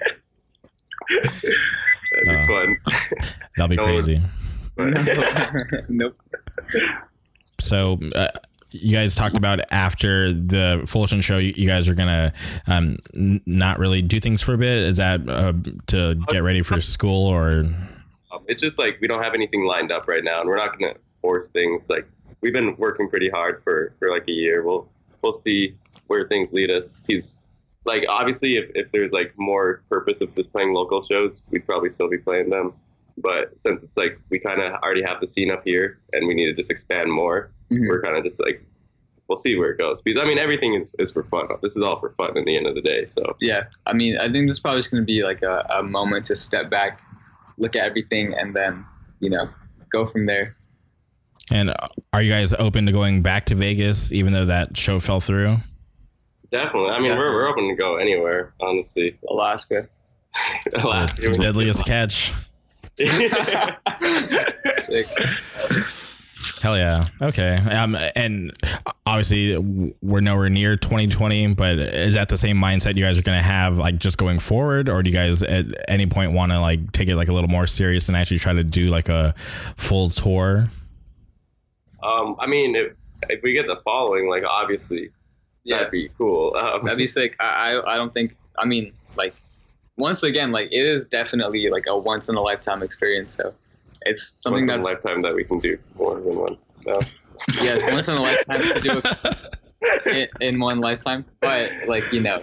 [1.10, 2.78] That'd be uh, fun.
[3.56, 4.22] That'll be no crazy.
[5.90, 6.16] nope.
[7.60, 8.28] So, uh,
[8.72, 12.34] you guys talked about after the Fullerton show, you, you guys are gonna
[12.68, 14.78] um, n- not really do things for a bit.
[14.84, 15.54] Is that uh,
[15.88, 17.66] to get ready for school or?
[18.38, 20.78] Um, it's just like we don't have anything lined up right now, and we're not
[20.78, 21.90] gonna force things.
[21.90, 22.08] Like
[22.42, 24.64] we've been working pretty hard for for like a year.
[24.64, 24.90] We'll
[25.22, 25.76] we'll see
[26.08, 26.92] where things lead us.
[27.08, 27.24] He's
[27.86, 31.90] like obviously if, if there's like more purpose of just playing local shows, we'd probably
[31.90, 32.74] still be playing them.
[33.18, 36.36] But since it's like we kind of already have the scene up here and we
[36.36, 37.88] need to just expand more, mm-hmm.
[37.88, 38.64] we're kind of just like
[39.28, 40.02] we'll see where it goes.
[40.02, 41.48] Because I mean, everything is, is for fun.
[41.62, 43.06] This is all for fun at the end of the day.
[43.10, 45.84] So yeah, I mean, I think this probably is going to be like a, a
[45.84, 47.02] moment to step back,
[47.58, 48.86] look at everything, and then
[49.20, 49.50] you know
[49.92, 50.56] go from there.
[51.52, 51.74] And
[52.14, 55.58] are you guys open to going back to Vegas, even though that show fell through?
[56.52, 56.90] Definitely.
[56.90, 58.54] I mean, we're we're open to go anywhere.
[58.62, 59.88] Honestly, Alaska.
[60.74, 61.32] Alaska.
[61.34, 62.34] Deadliest catch.
[64.74, 65.08] Sick.
[66.62, 67.08] Hell yeah.
[67.22, 67.56] Okay.
[67.56, 68.52] Um, and
[69.06, 69.58] obviously
[70.02, 73.44] we're nowhere near 2020, but is that the same mindset you guys are going to
[73.44, 74.90] have like just going forward?
[74.90, 77.50] Or do you guys at any point want to like take it like a little
[77.50, 79.34] more serious and actually try to do like a
[79.78, 80.70] full tour?
[82.04, 82.94] Um, I mean, if,
[83.30, 85.10] if we get the following, like obviously
[85.64, 85.78] yeah.
[85.78, 86.56] that'd be cool.
[86.56, 87.36] Um, that'd be sick.
[87.40, 89.36] I, I don't think, I mean, like
[89.98, 93.34] once again, like it is definitely like a once in a lifetime experience.
[93.34, 93.54] So
[94.06, 96.74] it's something once that's in a lifetime that we can do more than once.
[96.86, 97.00] No.
[97.62, 99.02] yes, once in a lifetime to do
[100.12, 101.26] it in one lifetime.
[101.40, 102.42] But like you know,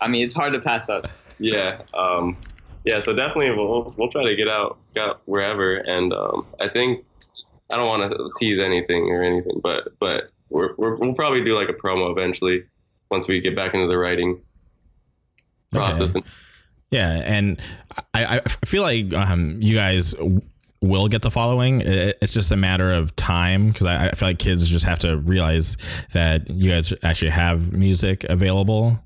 [0.00, 1.08] I mean, it's hard to pass up.
[1.38, 2.36] Yeah, um,
[2.84, 3.00] yeah.
[3.00, 7.04] So definitely, we'll we'll try to get out, get out wherever, and um, I think
[7.72, 11.54] I don't want to tease anything or anything, but but we're, we will probably do
[11.54, 12.64] like a promo eventually
[13.10, 14.40] once we get back into the writing
[15.72, 16.14] process.
[16.14, 16.28] Okay.
[16.90, 17.60] Yeah, and
[18.14, 20.14] I, I feel like um, you guys
[20.80, 21.82] will get the following.
[21.84, 25.76] It's just a matter of time because I, feel like kids just have to realize
[26.12, 28.98] that you guys actually have music available.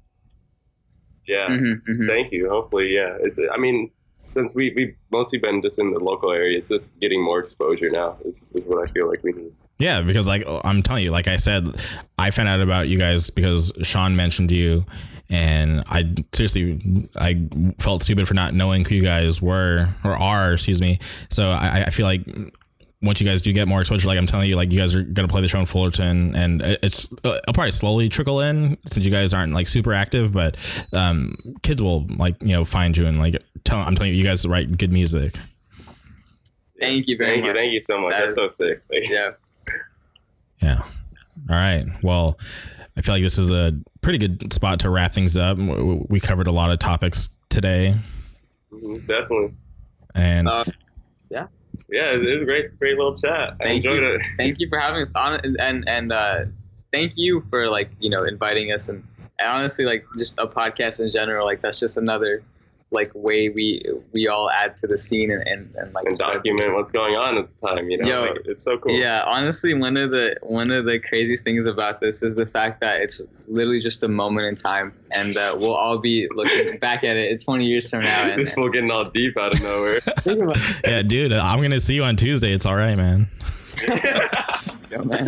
[1.27, 1.49] Yeah.
[1.49, 2.09] Mm-hmm, mm-hmm.
[2.09, 2.49] Thank you.
[2.51, 3.17] Hopefully, yeah.
[3.21, 3.91] It's, I mean,
[4.29, 7.91] since we we've mostly been just in the local area, it's just getting more exposure
[7.91, 8.17] now.
[8.25, 9.53] Is, is what I feel like we need.
[9.79, 11.81] Yeah, because like I'm telling you, like I said,
[12.19, 14.85] I found out about you guys because Sean mentioned you,
[15.31, 17.49] and I seriously I
[17.79, 20.99] felt stupid for not knowing who you guys were or are, excuse me.
[21.31, 22.23] So I, I feel like
[23.03, 25.03] once you guys do get more exposure, like I'm telling you, like you guys are
[25.03, 29.07] gonna play the show in Fullerton, and it's uh, it'll probably slowly trickle in since
[29.07, 30.57] you guys aren't like super active, but
[30.93, 33.79] um, kids will like you know find you and like tell.
[33.79, 35.35] I'm telling you, you guys write good music.
[36.79, 37.57] Thank you very Thank you, much.
[37.59, 38.13] thank you so much.
[38.13, 38.83] That That's is- so sick.
[38.91, 39.31] Like, Yeah.
[40.63, 40.81] Yeah.
[41.49, 41.85] All right.
[42.03, 42.39] Well,
[42.97, 43.73] I feel like this is a
[44.03, 45.59] pretty good spot to wrap things up.
[45.59, 47.95] We covered a lot of topics today,
[48.73, 49.55] mhm, definitely.
[50.15, 50.65] and Uh,
[51.93, 53.55] Yeah, it was, it was a great, great little chat.
[53.61, 54.15] I Thank enjoyed you.
[54.17, 54.23] it.
[54.37, 56.45] thank you for having us on and and, and uh,
[56.93, 59.03] thank you for like you know inviting us and,
[59.39, 62.43] and honestly like just a podcast in general like that's just another
[62.93, 66.75] like way we we all add to the scene and and, and like And document
[66.75, 67.89] what's going on at the time.
[67.89, 68.93] You know, Yo, like, it's so cool.
[68.93, 72.81] Yeah, honestly, one of the one of the craziest things about this is the fact
[72.81, 77.05] that it's literally just a moment in time, and uh, we'll all be looking back
[77.05, 78.31] at it 20 years from now.
[78.31, 80.01] And, this fool getting all deep out of nowhere.
[80.01, 82.53] think about it, yeah, dude, I'm gonna see you on Tuesday.
[82.53, 83.29] It's all right, man.
[84.91, 85.27] yo, man.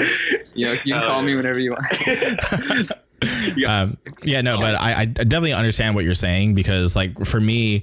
[0.54, 2.92] You you can call me whenever you want.
[3.66, 7.82] um, yeah, no, but I, I definitely understand what you're saying because, like, for me,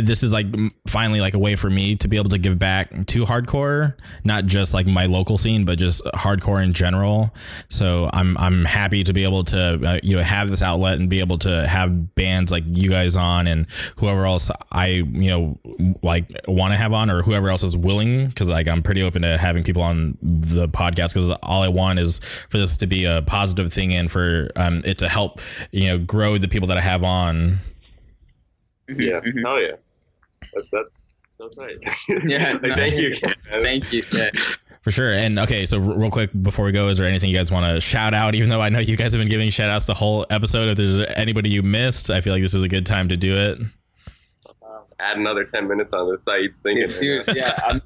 [0.00, 0.46] this is like
[0.86, 3.94] finally like a way for me to be able to give back to hardcore,
[4.24, 7.34] not just like my local scene, but just hardcore in general.
[7.68, 11.08] So I'm I'm happy to be able to uh, you know have this outlet and
[11.08, 13.66] be able to have bands like you guys on and
[13.96, 15.58] whoever else I you know
[16.02, 19.22] like want to have on or whoever else is willing because like I'm pretty open
[19.22, 23.04] to having people on the podcast because all I want is for this to be
[23.04, 25.40] a positive thing and for um, it to help
[25.70, 27.58] you know grow the people that I have on.
[28.98, 29.42] Yeah, Mhm.
[29.44, 29.76] hell yeah.
[30.54, 31.06] That's that's
[31.38, 31.76] that's right.
[32.28, 33.14] Yeah, like, no, thank you.
[33.24, 33.60] yeah.
[33.60, 34.02] Thank you.
[34.12, 34.30] Yeah.
[34.82, 35.12] For sure.
[35.12, 37.66] And okay, so r- real quick before we go, is there anything you guys want
[37.66, 38.34] to shout out?
[38.34, 40.68] Even though I know you guys have been giving shout outs the whole episode.
[40.70, 43.34] If there's anybody you missed, I feel like this is a good time to do
[43.36, 43.58] it.
[44.98, 46.86] Add another ten minutes on the sites thinking.
[47.00, 47.80] dude yeah i'm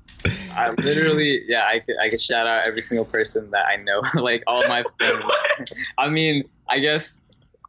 [0.52, 4.02] i'm literally yeah i could i could shout out every single person that i know
[4.20, 5.22] like all my friends
[5.96, 7.22] i mean i guess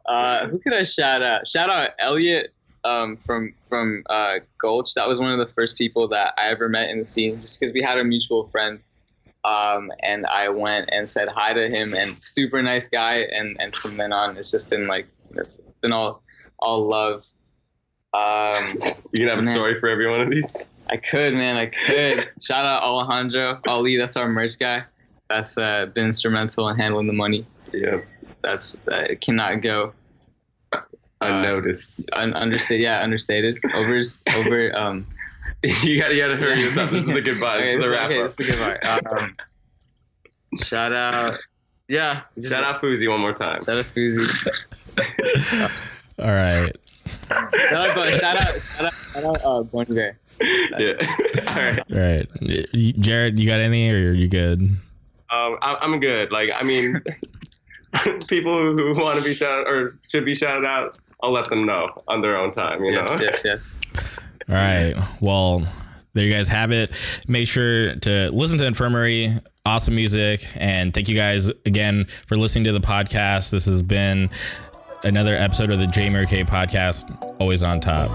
[0.08, 2.52] uh who could i shout out shout out elliot
[2.86, 6.68] um from from uh gulch that was one of the first people that i ever
[6.68, 8.80] met in the scene just because we had a mutual friend
[9.44, 13.74] um and i went and said hi to him and super nice guy and and
[13.76, 15.06] from then on it's just been like
[15.36, 16.22] it's, it's been all
[16.58, 17.24] all love
[18.14, 18.78] um
[19.12, 20.72] You can have a story for every one of these.
[20.88, 21.56] I could, man.
[21.56, 22.30] I could.
[22.40, 23.96] Shout out Alejandro Ali.
[23.96, 24.84] That's our merch guy.
[25.28, 27.46] That's uh, been instrumental in handling the money.
[27.72, 28.00] Yeah,
[28.42, 29.92] That's that it cannot go
[31.20, 32.00] unnoticed.
[32.12, 32.82] un- understated.
[32.82, 33.58] Yeah, understated.
[33.74, 34.72] Overs over.
[34.76, 35.06] Um,
[35.62, 36.90] you gotta you gotta hurry this up.
[36.90, 37.56] This is the goodbye.
[37.58, 38.22] okay, is the wrap okay, up.
[38.22, 38.78] this is the goodbye.
[39.18, 39.36] Um,
[40.64, 41.38] shout out.
[41.88, 42.22] Yeah.
[42.36, 43.60] just- Shout out Fousey one more time.
[43.62, 44.26] Shout out Fousey.
[46.18, 46.70] All right.
[47.28, 47.44] Shout
[47.74, 50.18] out, shout out, shout out, shout out, uh, Bon Iver.
[50.78, 50.92] Yeah.
[51.48, 51.78] All right.
[51.90, 52.66] All right.
[53.00, 54.60] Jared, you got any or are you good?
[54.60, 56.30] Um, I, I'm good.
[56.30, 57.02] Like, I mean,
[58.28, 61.90] people who want to be shouted or should be shouted out, I'll let them know
[62.06, 62.84] on their own time.
[62.84, 63.24] You yes, know.
[63.24, 63.42] Yes.
[63.44, 63.78] Yes.
[64.48, 64.94] All right.
[65.20, 65.66] Well,
[66.12, 66.92] there you guys have it.
[67.26, 69.36] Make sure to listen to Infirmary.
[69.64, 70.46] Awesome music.
[70.54, 73.50] And thank you guys again for listening to the podcast.
[73.50, 74.30] This has been
[75.02, 76.10] another episode of the J.
[76.26, 78.08] K podcast, always on top.